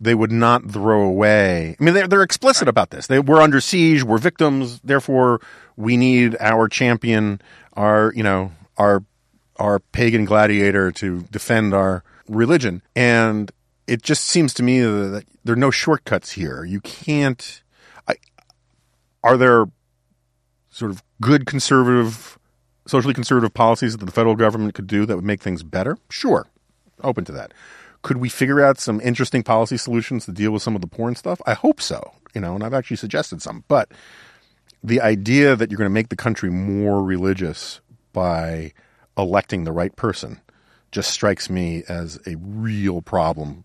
[0.00, 1.76] They would not throw away.
[1.80, 3.06] I mean, they're, they're explicit about this.
[3.06, 4.02] They we're under siege.
[4.02, 4.80] We're victims.
[4.80, 5.40] Therefore,
[5.76, 7.40] we need our champion,
[7.74, 9.04] our you know our
[9.56, 12.82] our pagan gladiator to defend our religion.
[12.94, 13.50] And
[13.86, 16.64] it just seems to me that there are no shortcuts here.
[16.64, 17.62] You can't.
[18.08, 18.16] I,
[19.22, 19.66] are there
[20.70, 22.38] sort of good conservative,
[22.86, 25.98] socially conservative policies that the federal government could do that would make things better?
[26.10, 26.46] Sure,
[27.02, 27.52] open to that.
[28.02, 31.14] Could we figure out some interesting policy solutions to deal with some of the porn
[31.14, 31.40] stuff?
[31.46, 32.12] I hope so.
[32.34, 33.64] You know, and I've actually suggested some.
[33.68, 33.90] But
[34.82, 37.80] the idea that you're going to make the country more religious
[38.12, 38.72] by
[39.16, 40.40] electing the right person
[40.90, 43.64] just strikes me as a real problem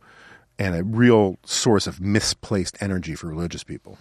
[0.58, 3.98] and a real source of misplaced energy for religious people.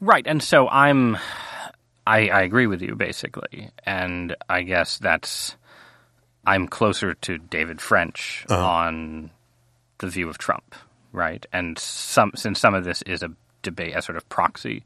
[0.00, 1.16] Right, and so I'm,
[2.06, 5.56] I, I agree with you basically, and I guess that's
[6.44, 8.66] I'm closer to David French uh-huh.
[8.66, 9.30] on
[9.98, 10.74] the view of Trump,
[11.12, 11.44] right?
[11.52, 13.30] And some since some of this is a
[13.62, 14.84] debate, a sort of proxy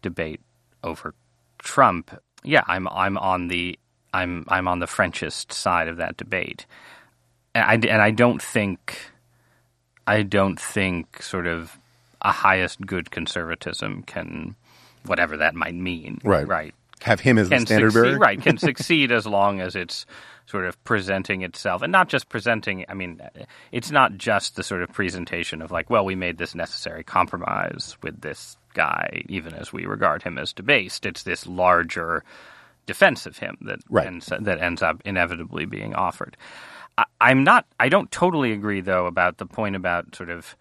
[0.00, 0.40] debate
[0.82, 1.14] over
[1.58, 3.78] Trump, yeah, I'm I'm on the
[4.14, 6.66] I'm I'm on the Frenchist side of that debate,
[7.54, 9.12] and I and I don't think
[10.06, 11.78] I don't think sort of
[12.22, 14.56] a highest good conservatism can
[15.06, 16.46] whatever that might mean, Right.
[16.46, 18.18] right, Have him as the can standard succeed, bearer?
[18.18, 20.06] right, can succeed as long as it's
[20.46, 22.84] sort of presenting itself, and not just presenting.
[22.88, 23.20] I mean,
[23.72, 27.96] it's not just the sort of presentation of like, well, we made this necessary compromise
[28.02, 31.06] with this guy, even as we regard him as debased.
[31.06, 32.24] It's this larger
[32.86, 34.06] defense of him that Right.
[34.06, 36.36] ends, that ends up inevitably being offered.
[36.96, 37.66] I, I'm not.
[37.80, 40.56] I don't totally agree though about the point about sort of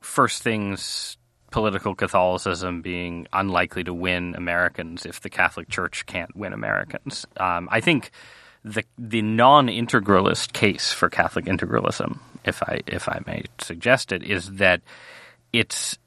[0.00, 1.16] first things
[1.50, 7.26] political Catholicism being unlikely to win Americans if the Catholic Church can't win Americans.
[7.36, 8.10] Um, I think
[8.64, 14.52] the the non-integralist case for Catholic integralism, if I if I may suggest it, is
[14.52, 14.82] that
[15.52, 15.98] it's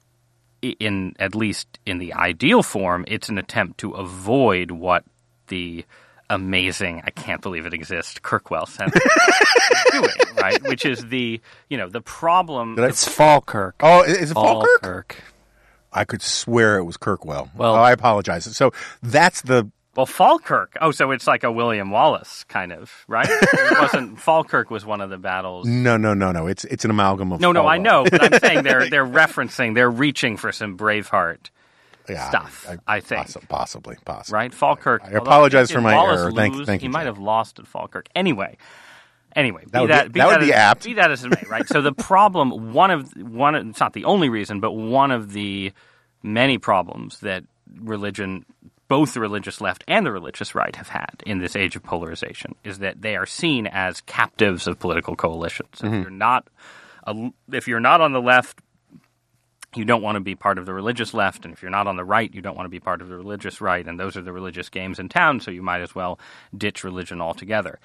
[0.61, 5.03] in at least in the ideal form, it's an attempt to avoid what
[5.47, 5.85] the
[6.29, 10.63] amazing I can't believe it exists Kirkwell Center is doing, right?
[10.63, 12.75] Which is the you know the problem.
[12.75, 13.75] Did It's Falkirk.
[13.81, 14.81] Oh, is it Falkirk?
[14.81, 15.23] Falkirk.
[15.93, 17.49] I could swear it was Kirkwell.
[17.55, 18.45] Well- oh, I apologize.
[18.55, 18.71] So
[19.01, 20.75] that's the Well, Falkirk.
[20.81, 23.27] Oh, so it's like a William Wallace kind of, right?
[23.29, 25.67] it wasn't Falkirk was one of the battles.
[25.67, 26.47] no, no, no, no.
[26.47, 29.75] It's it's an amalgam of No, no, I know, but I'm saying they're they're referencing,
[29.75, 31.51] they're reaching for some Braveheart,
[32.09, 33.27] Yeah, stuff, I think.
[33.27, 34.35] possi- possibly, possibly.
[34.37, 34.53] right?
[34.53, 35.03] Falkirk.
[35.03, 36.31] I although apologize for my Wallace error.
[36.31, 36.65] Thank- lose?
[36.65, 38.07] thank you, He might have lost at Falkirk.
[38.15, 38.57] Anyway,
[39.35, 40.83] anyway, That be would be- that, be that would as- be apt.
[40.85, 41.67] Be that as it may, right?
[41.67, 45.71] So the problem, one of one, it's not the only reason, but one of the
[46.21, 47.43] many problems that
[47.81, 48.45] religion,
[48.87, 52.55] both the religious left and the religious right, have had in this age of polarization
[52.63, 55.79] is that they are seen as captives of political coalitions.
[55.79, 55.93] Mm-hmm.
[55.95, 56.47] If you're not,
[57.05, 58.59] a, if you're not on the left,
[59.77, 61.95] you don't want to be part of the religious left, and if you're not on
[61.95, 64.21] the right, you don't want to be part of the religious right, and those are
[64.21, 66.19] the religious games in town, so you might as well
[66.57, 67.79] ditch religion altogether.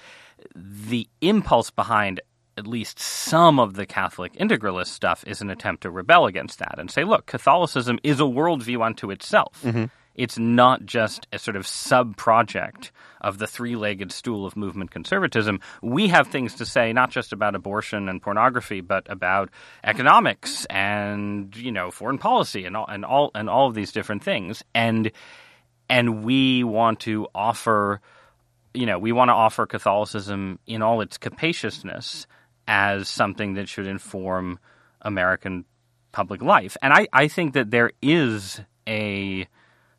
[0.55, 2.21] The impulse behind
[2.57, 6.75] at least some of the Catholic integralist stuff is an attempt to rebel against that
[6.77, 9.61] and say, look, Catholicism is a worldview unto itself.
[9.63, 9.85] Mm-hmm.
[10.19, 12.91] It's not just a sort of sub project
[13.21, 15.61] of the three legged stool of movement conservatism.
[15.81, 19.49] We have things to say not just about abortion and pornography, but about
[19.81, 24.21] economics and, you know, foreign policy and all and all and all of these different
[24.21, 24.61] things.
[24.75, 25.09] And
[25.89, 28.01] and we want to offer
[28.73, 32.27] you know, we want to offer Catholicism in all its capaciousness
[32.67, 34.59] as something that should inform
[35.01, 35.65] American
[36.11, 36.77] public life.
[36.81, 39.47] And I, I think that there is a,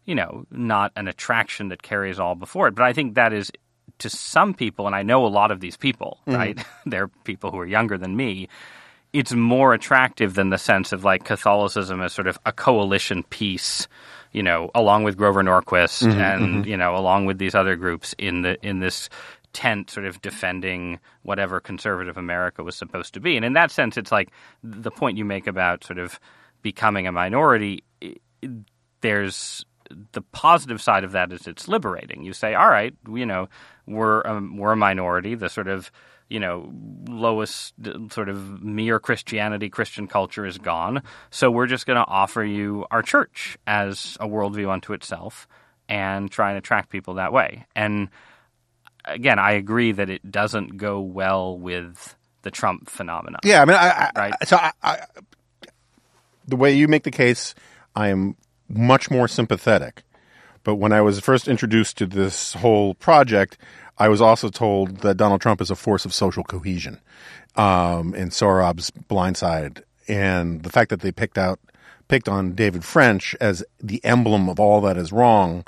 [0.05, 3.51] you know, not an attraction that carries all before it, but I think that is
[3.99, 6.37] to some people, and I know a lot of these people, Mm-hmm.
[6.39, 6.65] right?
[6.87, 8.49] They're people who are younger than me.
[9.13, 13.89] It's more attractive than the sense of like Catholicism as sort of a coalition piece,
[14.33, 18.15] you know, along with Grover Norquist Mm-hmm, and you know, along with these other groups
[18.19, 19.09] in the in this
[19.53, 23.35] tent, sort of defending whatever conservative America was supposed to be.
[23.37, 24.31] And in that sense, it's like
[24.63, 26.21] the point you make about sort of
[26.63, 27.83] becoming a minority.
[28.03, 28.15] i-
[29.01, 29.65] There's
[30.13, 32.23] the positive side of that is it's liberating.
[32.25, 33.49] You say, all right, you know,
[33.87, 35.35] we're um, we're a minority.
[35.35, 35.91] The sort of
[36.29, 36.73] you know
[37.09, 37.75] lowest
[38.13, 41.03] sort of mere Christianity, Christian culture is gone.
[41.31, 45.49] So we're just going to offer you our church as a worldview unto itself
[45.89, 47.67] and try and attract people that way.
[47.75, 48.09] And
[49.05, 53.41] again, I agree that it doesn't go well with the Trump phenomenon.
[53.45, 54.35] Yeah, I mean, I, I, Right.
[54.45, 54.99] so I, I,
[56.47, 57.55] the way you make the case,
[57.95, 58.37] I am
[58.71, 60.03] much more sympathetic.
[60.63, 63.59] But when I was first introduced to this whole project,
[63.99, 67.01] I was also told that Donald Trump is a force of social cohesion
[67.57, 71.61] um, in Sohrab's Blind Side, and the fact that they picked out
[72.09, 75.65] picked on David French as the emblem of all that is wrong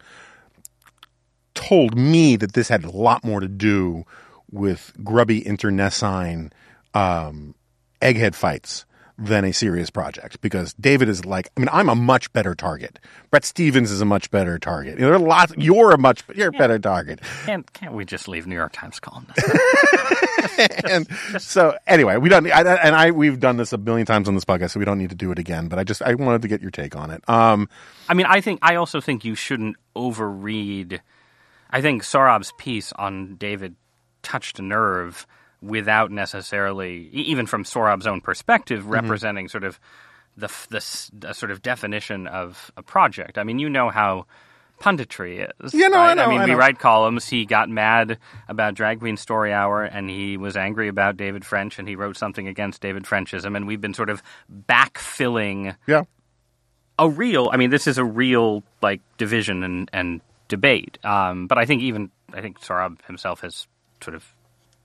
[1.54, 4.04] told me that this had a lot more to do
[4.50, 6.52] with grubby internecine
[6.94, 7.54] um,
[8.00, 8.84] egghead fights
[9.18, 12.98] than a serious project because David is like, I mean, I'm a much better target.
[13.30, 14.94] Bret Stephens is a much better target.
[14.94, 15.52] You know, there are lots.
[15.56, 17.20] You're a much you're a better target.
[17.44, 19.42] Can't can't we just leave New York Times columnists?
[20.88, 21.08] and
[21.38, 22.46] so anyway, we don't.
[22.46, 24.98] I, and I we've done this a billion times on this podcast, so we don't
[24.98, 25.68] need to do it again.
[25.68, 27.28] But I just I wanted to get your take on it.
[27.28, 27.68] Um,
[28.08, 31.00] I mean, I think I also think you shouldn't overread.
[31.70, 33.76] I think Sohrab's piece on David
[34.22, 35.26] touched a nerve
[35.62, 38.92] without necessarily, even from Sohrab's own perspective, Mm-hmm.
[38.92, 39.78] representing sort of
[40.36, 43.38] the, the, the sort of definition of a project.
[43.38, 44.26] I mean, you know how
[44.80, 45.72] punditry is.
[45.72, 46.16] Yeah, no, I right?
[46.16, 46.56] know, mean, I we know.
[46.56, 47.28] write columns.
[47.28, 51.78] He got mad about Drag Queen Story Hour, and he was angry about David French,
[51.78, 54.22] and he wrote something against David Frenchism, and we've been sort of
[54.68, 56.02] backfilling yeah,
[56.98, 61.56] a real i mean this is a real like division and, and debate um, but
[61.58, 63.66] i think even i think Sohrab himself has
[64.02, 64.26] sort of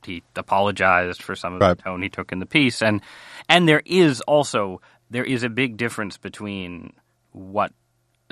[0.08, 1.78] he apologized for some of Right.
[1.78, 2.82] the tone he took in the piece.
[2.82, 3.02] And
[3.48, 4.82] and there is also
[5.12, 6.94] there is a big difference between
[7.34, 7.72] what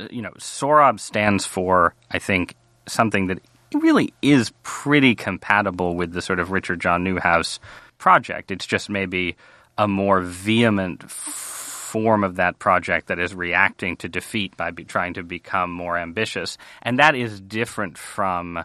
[0.09, 2.55] you know Sohrab stands for i think
[2.87, 3.39] something that
[3.73, 7.59] really is pretty compatible with the sort of richard john neuhaus
[7.97, 8.51] project.
[8.51, 9.37] It's just maybe
[9.77, 15.13] a more vehement form of that project that is reacting to defeat by be, trying
[15.13, 18.63] to become more ambitious, and that is different from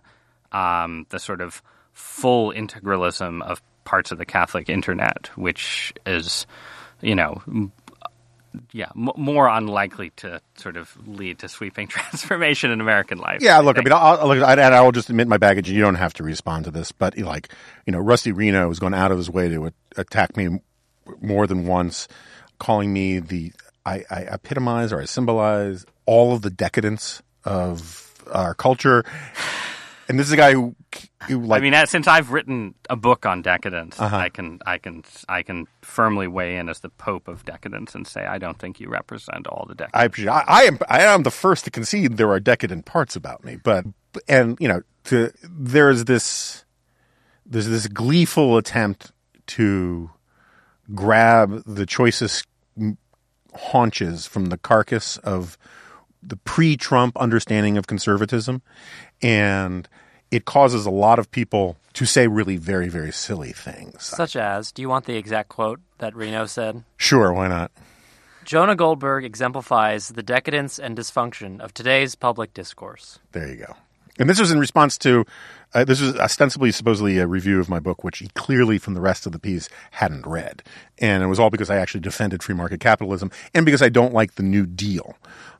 [0.51, 6.47] um, the sort of full integralism of parts of the Catholic internet, which is,
[7.01, 7.43] you know.
[8.72, 13.43] Yeah, m- more unlikely to sort of lead to sweeping transformation in American life.
[13.43, 13.59] yeah.
[13.61, 15.68] Look, I mean, I'll, I'll, look, I, and I will just admit my baggage.
[15.68, 17.53] and You don't have to respond to this, but like,
[17.86, 20.61] you know, Rusty Reno has gone out of his way to attack me
[21.20, 22.09] more than once,
[22.59, 23.53] calling me the
[23.86, 29.05] I, I epitomize or I symbolize all of the decadence of our culture.
[30.11, 30.75] And this is a guy who,
[31.29, 34.17] who like, I mean, since I've written a book on decadence, Uh-huh.
[34.17, 38.07] I can, I can, I can firmly weigh in as the pope of decadence and
[38.09, 40.29] say I don't think you represent all the decadence.
[40.29, 40.79] I, I am.
[40.89, 43.85] I am the first to concede there are decadent parts about me, but
[44.29, 46.65] and you know, to there is this
[47.47, 49.13] there's this gleeful attempt
[49.47, 50.11] to
[50.93, 52.47] grab the choicest
[53.55, 55.57] haunches from the carcass of
[56.23, 58.61] the pre-Trump understanding of conservatism,
[59.23, 59.89] and
[60.31, 64.05] it causes a lot of people to say really very very silly things.
[64.05, 66.85] Such as, do you want the exact quote that Reno said?
[66.97, 67.71] Sure, why not?
[68.45, 73.18] Jonah Goldberg exemplifies the decadence and dysfunction of today's public discourse.
[73.33, 73.77] There you go.
[74.21, 75.25] And this was in response to
[75.73, 79.01] uh, this was ostensibly supposedly a review of my book, which he clearly from the
[79.01, 80.62] rest of the piece hadn't read,
[80.99, 84.12] and it was all because I actually defended free market capitalism and because I don't
[84.12, 85.16] like the New Deal,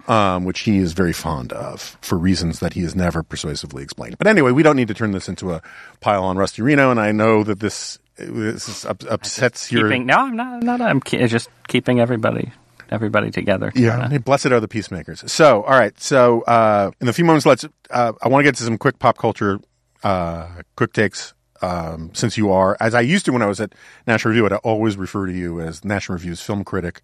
[0.09, 4.19] um, which he is very fond of for reasons that he has never persuasively explained.
[4.19, 5.63] But anyway, we don't need to turn this into a
[6.01, 10.07] pile on Rusty Reno, and I know that this this is up, upsets your keeping,
[10.07, 10.55] no, I'm not.
[10.55, 10.81] I'm not.
[10.81, 12.53] I'm ke- just keeping everybody,
[12.91, 13.73] everybody together.
[13.75, 15.31] Yeah, hey, blessed are the peacemakers.
[15.31, 15.99] So, all right.
[16.01, 17.65] So, uh, in a few moments, let's.
[17.91, 19.61] Uh, I want to get to some quick pop culture,
[20.03, 21.35] uh, quick takes.
[21.63, 23.75] Um, since you are, as I used to when I was at
[24.07, 27.03] National Review, I'd always refer to you as National Review's film critic,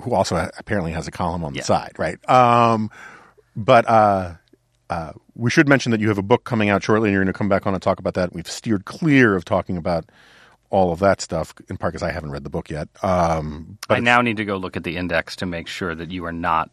[0.00, 2.18] who also apparently has a column on the side, right?
[2.30, 2.88] Um,
[3.56, 4.34] but uh,
[4.90, 7.32] uh, we should mention that you have a book coming out shortly, and you're going
[7.32, 8.32] to come back on and talk about that.
[8.32, 10.04] We've steered clear of talking about
[10.74, 11.54] all of that stuff.
[11.68, 12.88] In part because I haven't read the book yet.
[13.02, 16.10] Um, but I now need to go look at the index to make sure that
[16.10, 16.70] you are not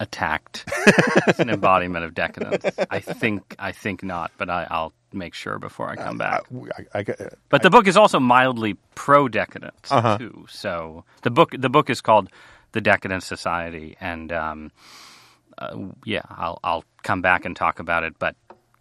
[0.00, 0.64] attacked
[1.26, 2.64] as an embodiment of decadence.
[2.90, 6.42] I think I think not, but I, I'll make sure before I come back.
[6.78, 7.14] I, I, I,
[7.48, 10.18] But the book is also mildly pro decadence Uh-huh.
[10.18, 10.46] too.
[10.48, 12.28] So the book the book is called
[12.72, 14.70] The Decadent Society, and um,
[15.58, 18.18] uh, yeah, I'll I'll come back and talk about it.
[18.18, 18.34] But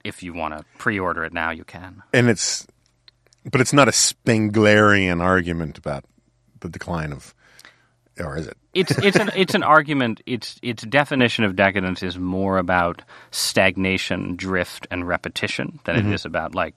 [0.03, 2.03] if you want to pre-order it now, you can.
[2.14, 2.68] and it's,
[3.50, 6.06] but it's not a Spenglerian argument about
[6.60, 7.34] the decline of,
[8.20, 8.58] or is it?
[8.74, 10.22] It's it's an it's an argument.
[10.26, 16.14] Its its definition of decadence is more about stagnation, drift, and repetition than it mm-hmm.
[16.14, 16.76] is about like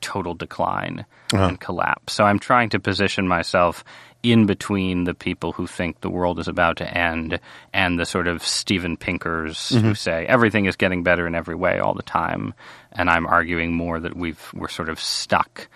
[0.00, 1.44] total decline uh-huh.
[1.44, 2.12] and collapse.
[2.12, 3.84] So I'm trying to position myself
[4.22, 7.38] in between the people who think the world is about to end
[7.72, 9.92] and the sort of Steven Pinkers who mm-hmm.
[9.92, 12.52] say everything is getting better in every way all the time.
[12.92, 15.68] And I'm arguing more that we've we're sort of stuck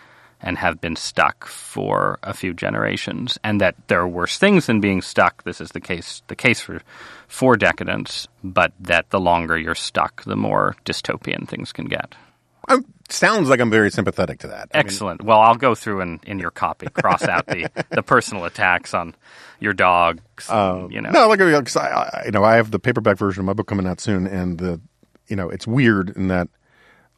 [0.43, 4.81] and have been stuck for a few generations, and that there are worse things than
[4.81, 5.45] being stuck.
[5.45, 6.83] This is the case the case for
[7.29, 12.15] for decadence, but that the longer you're stuck, the more dystopian things can get.
[12.69, 14.69] I'm, sounds like I'm very sympathetic to that.
[14.73, 15.23] I mean, Excellent.
[15.23, 19.15] well, I'll go through and in your copy cross out the the personal attacks on
[19.61, 20.49] your dogs.
[20.49, 23.41] Uh, you know, No, like because I, I, you know, I have the paperback version
[23.41, 24.81] of my book coming out soon, and the,
[25.29, 26.49] you know, it's weird in that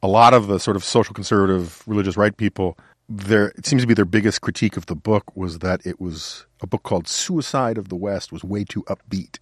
[0.03, 2.79] a lot of the sort of social conservative religious right people,
[3.09, 6.47] their it seems to be their biggest critique of the book was that it was
[6.63, 9.39] a book called Suicide of the West was way too upbeat,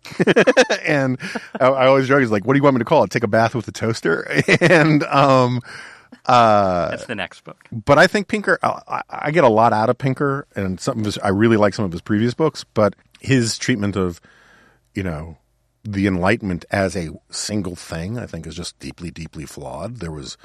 [0.86, 1.18] and
[1.60, 3.10] I, I always joke is like, what do you want me to call it?
[3.10, 4.26] Take a bath with a toaster,
[4.60, 5.60] and um,
[6.26, 7.64] uh, that's the next book.
[7.70, 10.98] but I think Pinker, I, I- I get a lot out of Pinker, and some
[10.98, 14.20] of his, I really like some of his previous books, but his treatment of,
[14.94, 15.38] you know,
[15.84, 19.96] the Enlightenment as a single thing, I think is just deeply, deeply flawed.
[19.98, 20.36] There was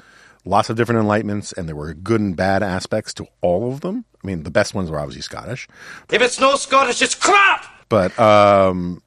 [0.48, 4.04] lots of different Enlightenments, and there were good and bad aspects to all of them.
[4.22, 5.68] I mean, the best ones were obviously Scottish,
[6.10, 7.64] If it's no Scottish, it's crap!
[7.88, 9.02] but um,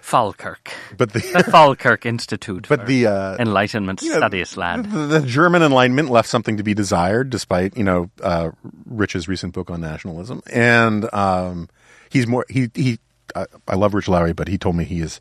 [0.00, 4.90] Falkirk, but the the Falkirk Institute, but the uh, Enlightenment Studies, lad.
[4.90, 8.50] the, the German Enlightenment left something to be desired, despite you know uh,
[8.86, 10.42] Rich's recent book on nationalism.
[10.52, 11.68] And um,
[12.08, 12.98] he's more he he.
[13.34, 15.20] I, I love Rich Lowry, but he told me he is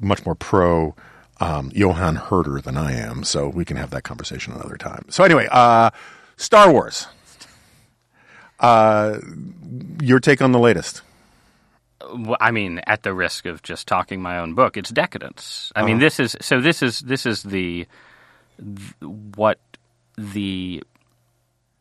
[0.00, 0.94] much more pro
[1.40, 3.24] um, Johann Herder than I am.
[3.24, 5.06] So we can have that conversation another time.
[5.08, 5.90] So anyway, uh,
[6.36, 7.06] Star Wars.
[8.58, 9.18] Uh,
[10.02, 11.02] your take on the latest?
[12.14, 15.72] Well, I mean, at the risk of just talking my own book, it's decadence.
[15.76, 16.00] I mean, Uh-huh.
[16.00, 16.60] this is so.
[16.60, 17.86] This is this is the
[18.58, 18.94] th-
[19.36, 19.58] what
[20.18, 20.82] the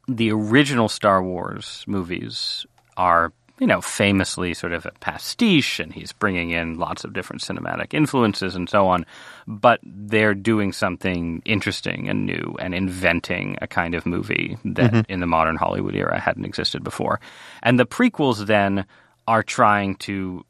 [0.07, 3.34] the original Star Wars movies are.
[3.60, 7.93] You know, famously sort of a pastiche, and he's bringing in lots of different cinematic
[7.93, 9.05] influences and so on.
[9.47, 15.12] But they're doing something interesting and new, and inventing a kind of movie that mm-hmm.
[15.12, 17.20] in the modern Hollywood era hadn't existed before.
[17.62, 18.86] And the prequels then
[19.28, 20.45] are trying to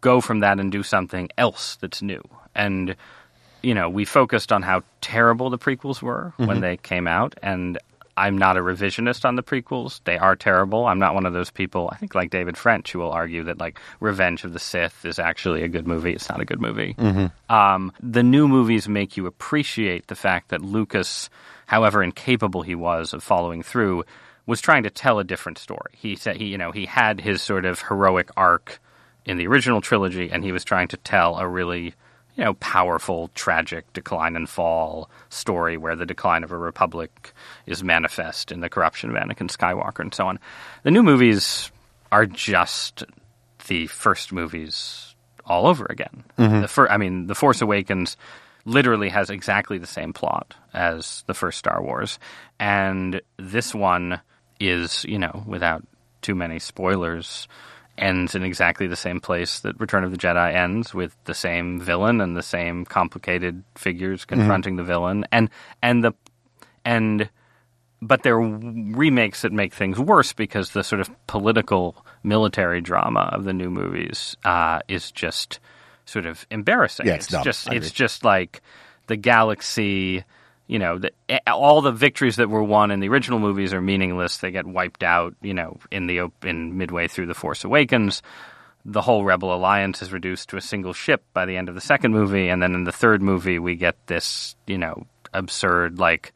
[0.00, 2.22] go from that and do something else that's new.
[2.54, 2.94] And
[3.62, 6.60] you know, we focused on how terrible the prequels were when mm-hmm.
[6.60, 7.78] they came out, and
[8.20, 10.00] I'm not a revisionist on the prequels.
[10.04, 10.86] They are terrible.
[10.86, 11.88] I'm not one of those people.
[11.92, 15.18] I think like David French, who will argue that like Revenge of the Sith is
[15.18, 16.12] actually a good movie.
[16.12, 16.94] It's not a good movie.
[17.48, 21.30] Um, the new movies make you appreciate the fact that Lucas,
[21.66, 24.04] however incapable he was of following through,
[24.46, 25.92] was trying to tell a different story.
[25.96, 28.80] He said he, you know, he had his sort of heroic arc
[29.24, 31.94] in the original trilogy, and he was trying to tell a really,
[32.40, 37.34] you know, powerful, tragic decline and fall story where the decline of a republic
[37.66, 40.38] is manifest in the corruption of Anakin Skywalker and so on.
[40.82, 41.70] The new movies
[42.10, 43.04] are just
[43.68, 45.14] the first movies
[45.44, 46.24] all over again.
[46.38, 46.62] Mm-hmm.
[46.62, 48.16] The fir- I mean, The Force Awakens
[48.64, 52.18] literally has exactly the same plot as the first Star Wars,
[52.58, 54.18] and this one
[54.58, 55.86] is, you know, without
[56.22, 57.48] too many spoilers,
[58.00, 61.80] ends in exactly the same place that Return of the Jedi ends, with the same
[61.80, 65.50] villain and the same complicated figures confronting the villain, and
[65.82, 66.12] and the
[66.84, 67.28] and
[68.02, 73.44] but they're remakes that make things worse because the sort of political military drama of
[73.44, 75.60] the new movies uh, is just
[76.06, 77.06] sort of embarrassing.
[77.06, 77.44] Yeah, it's dumb.
[77.44, 78.62] just it's just like
[79.06, 80.24] the galaxy.
[80.70, 81.10] You know, the,
[81.48, 84.38] all the victories that were won in the original movies are meaningless.
[84.38, 85.34] They get wiped out.
[85.42, 88.22] You know, in the in midway through the Force Awakens,
[88.84, 91.80] the whole Rebel Alliance is reduced to a single ship by the end of the
[91.80, 96.32] second movie, and then in the third movie we get this, you know, absurd like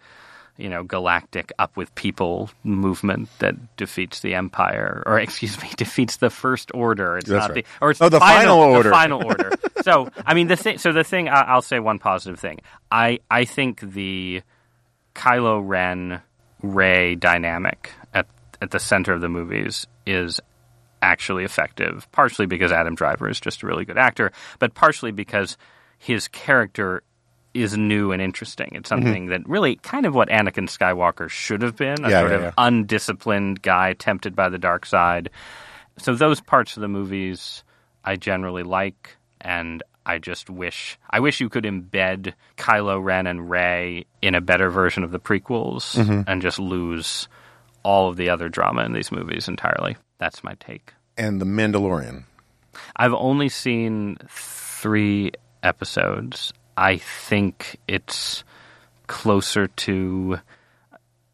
[0.56, 6.16] you know, galactic up with people movement that defeats the Empire, or excuse me, defeats
[6.18, 7.18] the First Order.
[7.18, 7.64] It's That's not right.
[7.64, 8.88] the or it's Oh, the final, final order.
[8.88, 9.50] The final order.
[9.82, 10.78] so, I mean, the thing.
[10.78, 11.28] So the thing.
[11.28, 12.60] I'll say one positive thing.
[12.90, 14.42] I I think the
[15.14, 16.20] Kylo Ren
[16.62, 18.26] Rey dynamic at
[18.62, 20.40] at the center of the movies is
[21.02, 25.58] actually effective, partially because Adam Driver is just a really good actor, but partially because
[25.98, 27.02] his character
[27.54, 28.70] is new and interesting.
[28.72, 29.02] It's Mm-hmm.
[29.04, 32.36] something that really kind of what Anakin Skywalker should have been a Yeah, sort yeah,
[32.36, 32.52] of yeah.
[32.58, 35.30] undisciplined guy tempted by the dark side.
[35.98, 37.62] So those parts of the movies
[38.04, 43.48] I generally like and I just wish I wish you could embed Kylo Ren and
[43.48, 46.22] Rey in a better version of the prequels Mm-hmm.
[46.26, 47.28] and just lose
[47.84, 49.96] all of the other drama in these movies entirely.
[50.18, 50.92] That's my take.
[51.16, 52.24] And The Mandalorian.
[52.96, 55.32] I've only seen three
[55.62, 56.52] episodes.
[56.76, 58.44] I think it's
[59.06, 60.38] closer to.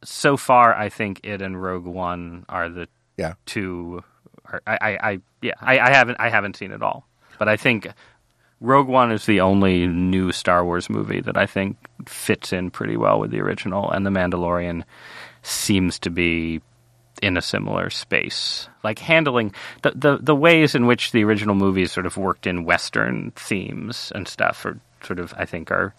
[0.02, 3.34] So far, I think it and Rogue One are the Yeah.
[3.46, 4.02] two.
[4.46, 7.06] Are, I, I, I, yeah, I, I haven't, I haven't seen it all,
[7.38, 7.86] but I think
[8.60, 11.76] Rogue One is the only new Star Wars movie that I think
[12.08, 14.84] fits in pretty well with the original, and The Mandalorian
[15.42, 16.60] seems to be
[17.22, 18.68] in a similar space.
[18.82, 22.64] Like handling the, the the ways in which the original movies sort of worked in
[22.64, 25.94] Western themes and stuff are sort of I think are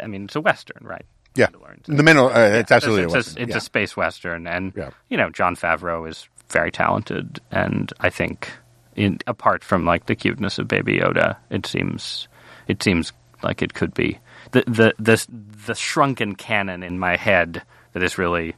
[0.00, 1.04] I mean it's a Western, right?
[1.34, 1.46] Yeah.
[1.46, 1.84] Mandalorian.
[1.84, 3.42] The Mandal- uh, it's absolutely it's, a a, Western.
[3.42, 3.56] it's yeah.
[3.56, 4.90] a space Western and Yeah.
[5.08, 8.50] you know, Jon Favreau is very talented and I think
[8.94, 12.28] in apart from like the cuteness of Baby Yoda, it seems
[12.68, 13.12] it seems
[13.42, 14.18] like it could be
[14.52, 15.26] the the the
[15.66, 17.62] the shrunken canon in my head
[17.92, 18.54] that is really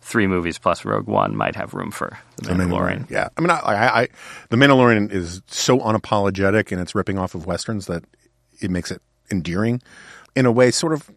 [0.00, 3.08] three movies plus Rogue One might have room for the The Mandalorian.
[3.10, 4.08] Yeah, I mean, I, I, I,
[4.50, 8.04] the Mandalorian is so unapologetic and it's ripping off of westerns that
[8.60, 9.00] it makes it
[9.30, 9.82] endearing,
[10.34, 11.10] in a way, sort of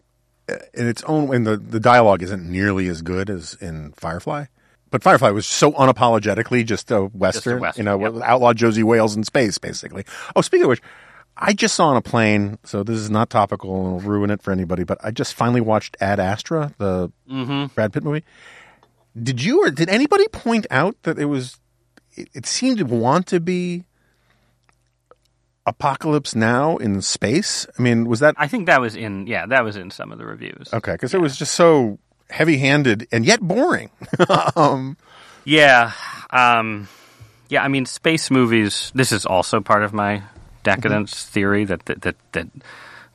[0.74, 1.34] in its own.
[1.34, 4.46] And the the dialogue isn't nearly as good as in Firefly,
[4.90, 7.60] but Firefly was so unapologetically just a western.
[7.60, 8.22] western, you know, yep.
[8.24, 10.04] outlaw Josey Wales in space, basically.
[10.34, 10.82] Oh, speaking of which.
[11.40, 14.42] I just saw on a plane, so this is not topical and will ruin it
[14.42, 17.12] for anybody, but I just finally watched Ad Astra, the
[17.76, 18.24] Brad Pitt movie.
[19.22, 21.60] Did you or did anybody point out that it was?
[22.16, 23.84] It, it seemed to want to be
[25.68, 27.66] apocalypse now in space.
[27.78, 30.18] I mean, was that I think that was in yeah, that was in some of
[30.18, 30.72] the reviews.
[30.72, 30.92] okay?
[30.92, 31.98] Because it was just so
[32.30, 33.90] heavy-handed and yet boring.
[34.56, 34.96] um,
[35.44, 35.92] Yeah.
[36.30, 36.88] Um,
[37.48, 40.22] yeah, I mean, space movies, this is also part of my
[40.62, 42.48] decadence theory that, that, that, that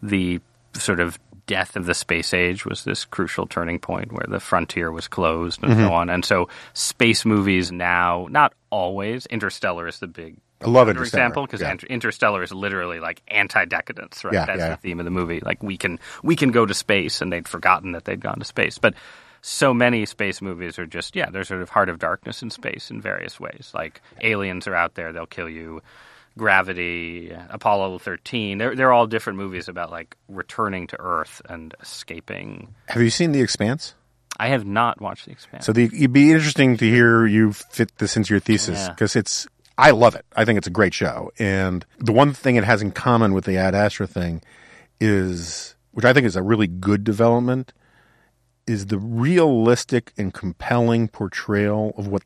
[0.02, 0.42] the
[0.74, 4.92] sort of death of the space age was this crucial turning point where the frontier
[4.92, 6.10] was closed and so on.
[6.10, 11.24] And so space movies now, not always, Interstellar is the big I love for Interstellar,
[11.24, 11.76] example, because yeah.
[11.90, 14.34] Interstellar is literally like anti-decadence, right?
[14.34, 14.70] Yeah, That's yeah.
[14.70, 15.40] the theme of the movie.
[15.40, 18.46] Like we can we can go to space, and they'd forgotten that they'd gone to
[18.46, 18.78] space.
[18.78, 18.94] But
[19.42, 22.90] so many space movies are just yeah, they're sort of heart of darkness in space
[22.90, 23.72] in various ways.
[23.74, 25.82] Like aliens are out there, they'll kill you.
[26.36, 32.74] Gravity, Apollo thirteen, they're they're all different movies about like returning to Earth and escaping.
[32.88, 33.94] have you seen The Expanse?
[34.40, 35.66] I have not watched The Expanse.
[35.68, 38.90] So the, it'd be interesting to hear you fit this into your thesis Yeah.
[38.90, 39.48] because it's.
[39.78, 40.26] I love it.
[40.36, 43.46] I think it's a great show, and the one thing it has in common with
[43.46, 44.42] the Ad Astra thing
[45.00, 47.74] is, which I think is a really good development,
[48.68, 52.24] is the realistic and compelling portrayal of what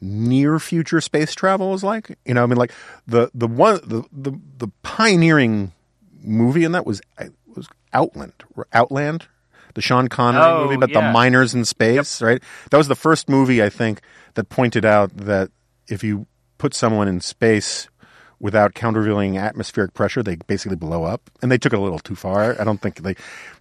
[0.00, 2.16] near future space travel is like.
[2.24, 2.72] You know, I mean, like
[3.06, 5.72] the the one the the, the pioneering
[6.22, 7.00] movie in that was
[7.54, 9.26] was Outland, Outland,
[9.74, 12.42] the Sean Connery Oh, movie about the miners in space, right?
[12.70, 14.00] That was the first movie I think
[14.34, 15.50] that pointed out that
[15.88, 16.26] if you
[16.58, 17.88] put someone in space
[18.44, 21.30] without countervailing atmospheric pressure, they basically blow up.
[21.40, 22.60] And they took it a little too far.
[22.60, 23.16] I don't think they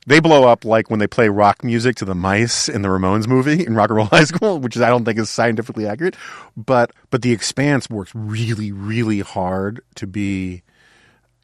[0.06, 3.26] they blow up like when they play rock music to the mice in the Ramones
[3.26, 6.16] movie in Rock and Roll High School, which is I don't think is scientifically accurate.
[6.58, 10.64] But but the Expanse works really really hard to be,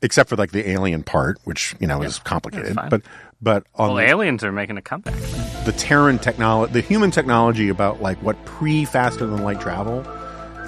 [0.02, 2.76] except for like the alien part, which you know is complicated.
[2.90, 3.04] But
[3.42, 5.16] but on well, the, aliens are making a comeback.
[5.64, 10.06] the Terran technology, the human technology about like what pre faster than light travel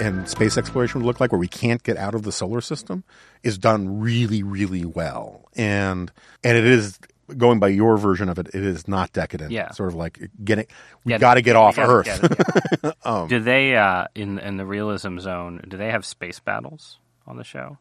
[0.01, 3.03] and space exploration would look like, where we can't get out of the solar system,
[3.43, 5.49] is done really, really well.
[5.55, 6.11] And
[6.43, 6.99] and it is
[7.37, 8.47] going by your version of it.
[8.47, 9.51] It is not decadent.
[9.51, 9.71] Yeah.
[9.71, 10.65] sort of like getting.
[11.05, 12.07] We got to get off Earth.
[12.23, 13.25] it, yeah.
[13.29, 15.61] do they uh, in in the realism zone?
[15.67, 17.77] Do they have space battles on the show?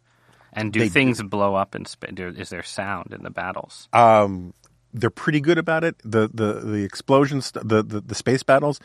[0.52, 2.12] And do They things blow up in space?
[2.18, 3.88] Is there sound in the battles?
[3.92, 4.52] um,
[4.92, 5.96] they're pretty good about it.
[6.04, 8.80] The the the explosions, the the, the space battles.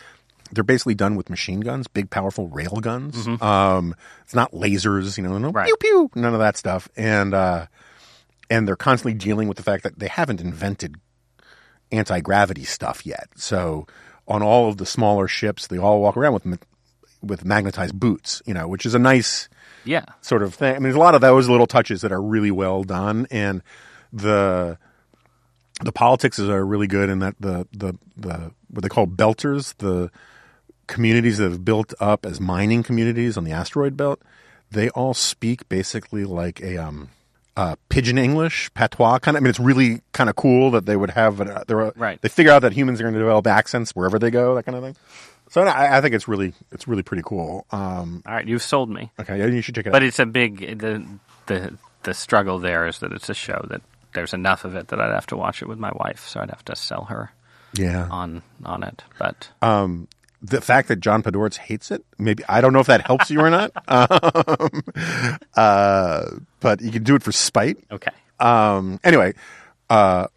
[0.51, 3.27] They're basically done with machine guns, big, powerful rail guns.
[3.41, 5.55] Um, it's not lasers, you know, no Mm-hmm.
[5.57, 5.65] Right.
[5.67, 6.87] pew pew, none of that stuff.
[6.95, 7.65] And uh,
[8.49, 10.95] and they're constantly dealing with the fact that they haven't invented
[11.91, 13.27] anti gravity stuff yet.
[13.35, 13.87] So
[14.27, 16.59] on all of the smaller ships, they all walk around with
[17.23, 19.49] with magnetized boots, you know, which is a nice
[19.83, 20.71] Yeah, sort of thing.
[20.71, 23.63] I mean, there's a lot of those little touches that are really well done, and
[24.13, 24.77] the
[25.83, 29.75] the politics is are really good in that the the the what they call belters
[29.77, 30.11] the
[30.88, 34.21] communities that have built up as mining communities on the asteroid belt,
[34.71, 37.09] they all speak basically like a um,
[37.57, 39.41] uh, pigeon English, patois kind of.
[39.41, 41.39] I mean, it's really kind of cool that they would have.
[41.41, 42.21] Uh, they're, Right.
[42.21, 44.75] They figure out that humans are going to develop accents wherever they go, that kind
[44.77, 44.95] of thing.
[45.49, 47.65] So I, I think it's really it's really pretty cool.
[47.71, 49.11] Um, All right, you've sold me.
[49.19, 50.07] okay, yeah, you should check it But out.
[50.07, 51.05] it's a big the
[51.45, 53.81] the the struggle there is that it's a show that
[54.15, 56.49] there's enough of it that I'd have to watch it with my wife, so I'd
[56.49, 57.31] have to sell her
[57.73, 58.07] Yeah.
[58.09, 59.03] on on it.
[59.19, 60.07] But um,
[60.47, 63.39] the fact that John Podhoretz hates it, maybe I don't know if that helps you
[63.41, 63.71] or not.
[63.87, 64.81] Um,
[65.55, 66.25] uh,
[66.59, 67.77] but you can do it for spite.
[67.91, 69.33] okay, Um, anyway,
[69.89, 70.27] uh,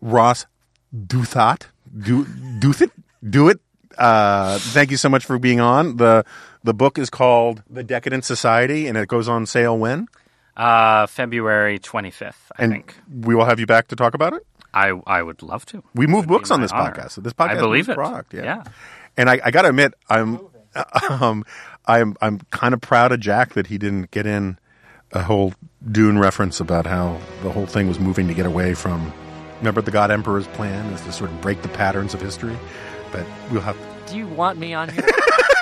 [0.00, 0.46] Ross
[0.94, 2.24] Douthat, do
[2.58, 2.90] do it,
[3.28, 3.60] do it.
[3.98, 5.96] Uh, thank you so much for being on.
[5.96, 6.24] the
[6.64, 10.06] The book is called The Decadent Society, and it goes on sale when.
[10.56, 12.94] uh, February 25th, I And think.
[13.22, 14.42] we will have you back to talk about it.
[14.72, 15.82] I I would love to.
[15.94, 16.90] We move books on this honor.
[16.92, 17.10] podcast.
[17.12, 17.94] So this podcast, I believe it.
[17.94, 18.42] Product, yeah.
[18.44, 18.62] yeah.
[19.16, 20.40] And I, I got to admit, I'm,
[21.10, 21.44] um,
[21.86, 24.58] I'm, I'm kind of proud of Jack that he didn't get in
[25.12, 25.54] a whole
[25.90, 29.12] Dune reference about how the whole thing was moving to get away from.
[29.58, 32.56] Remember, the God Emperor's plan is to sort of break the patterns of history.
[33.12, 33.76] But we'll have.
[34.06, 35.06] Do you want me on here?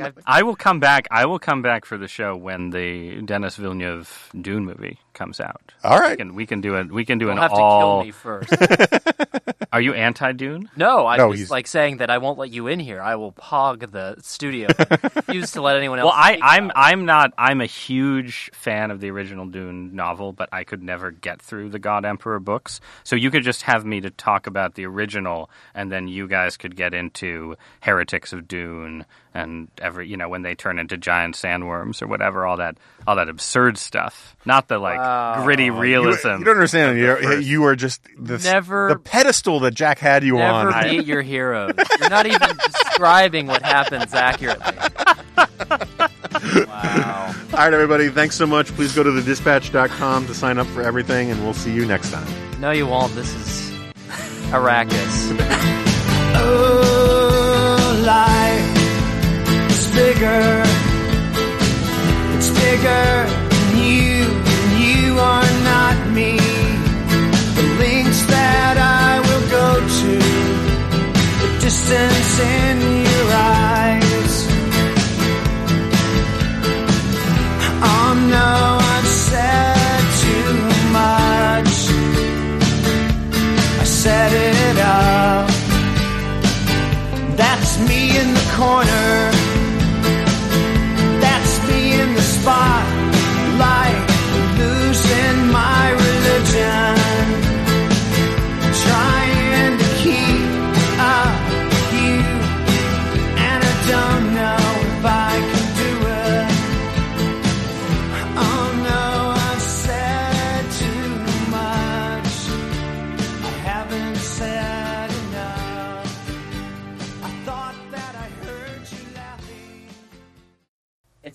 [0.00, 1.06] like I've, I will come back.
[1.10, 5.72] I will come back for the show when the Denis Villeneuve Dune movie comes out.
[5.82, 6.92] All right, We can, we can do it.
[6.92, 8.02] We can do you'll an have all.
[8.04, 8.52] to kill me first.
[9.72, 10.70] Are you anti Dune?
[10.76, 13.00] No, I'm No, just he's- like saying that I won't let you in here.
[13.00, 14.68] I will hog the studio.
[15.16, 16.06] Refuse to let anyone else.
[16.06, 16.70] Well, I, I'm.
[16.74, 21.10] I'm not I'm a huge fan of the original Dune novel, but I could never
[21.10, 22.80] get through the God Emperor books.
[23.04, 26.56] So you could just have me to talk about the original, and then you guys
[26.56, 29.04] could get into Heretics of Dune
[29.36, 33.16] and every you know when they turn into giant sandworms or whatever, all that all
[33.16, 34.34] that absurd stuff.
[34.44, 35.42] Not the like Wow.
[35.44, 36.28] gritty realism.
[36.38, 36.98] you don't understand.
[36.98, 40.84] You're, you are just the, Never- the pedestal that Jack had you Never on.
[40.88, 41.72] meet your heroes.
[42.00, 44.72] You're not even describing what happens accurately.
[46.66, 47.34] Wow.
[47.52, 48.08] All right, everybody.
[48.08, 48.68] Thanks so much.
[48.74, 52.26] Please go to thedispatch.com to sign up for everything, and we'll see you next time.
[52.60, 53.14] No, you won't.
[53.14, 53.70] This is
[54.52, 55.36] Arrakis.
[56.38, 58.75] Oh, life is
[59.96, 60.62] bigger.
[62.36, 63.08] It's bigger
[63.52, 64.28] than you,
[64.60, 66.36] and you are not me.
[67.56, 69.68] The links that I will go
[70.00, 70.12] to,
[71.42, 72.76] the distance in
[73.08, 74.34] your eyes.
[77.92, 78.52] Oh no,
[78.94, 80.52] I've said too
[81.00, 81.74] much.
[83.80, 85.48] I set it up.
[87.40, 89.35] That's me in the corner.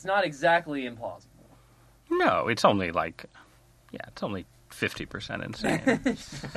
[0.02, 1.28] It's not exactly implausible.
[2.10, 3.26] No, it's only like
[3.92, 6.02] yeah, it's only fifty percent insane.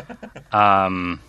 [0.52, 1.20] um,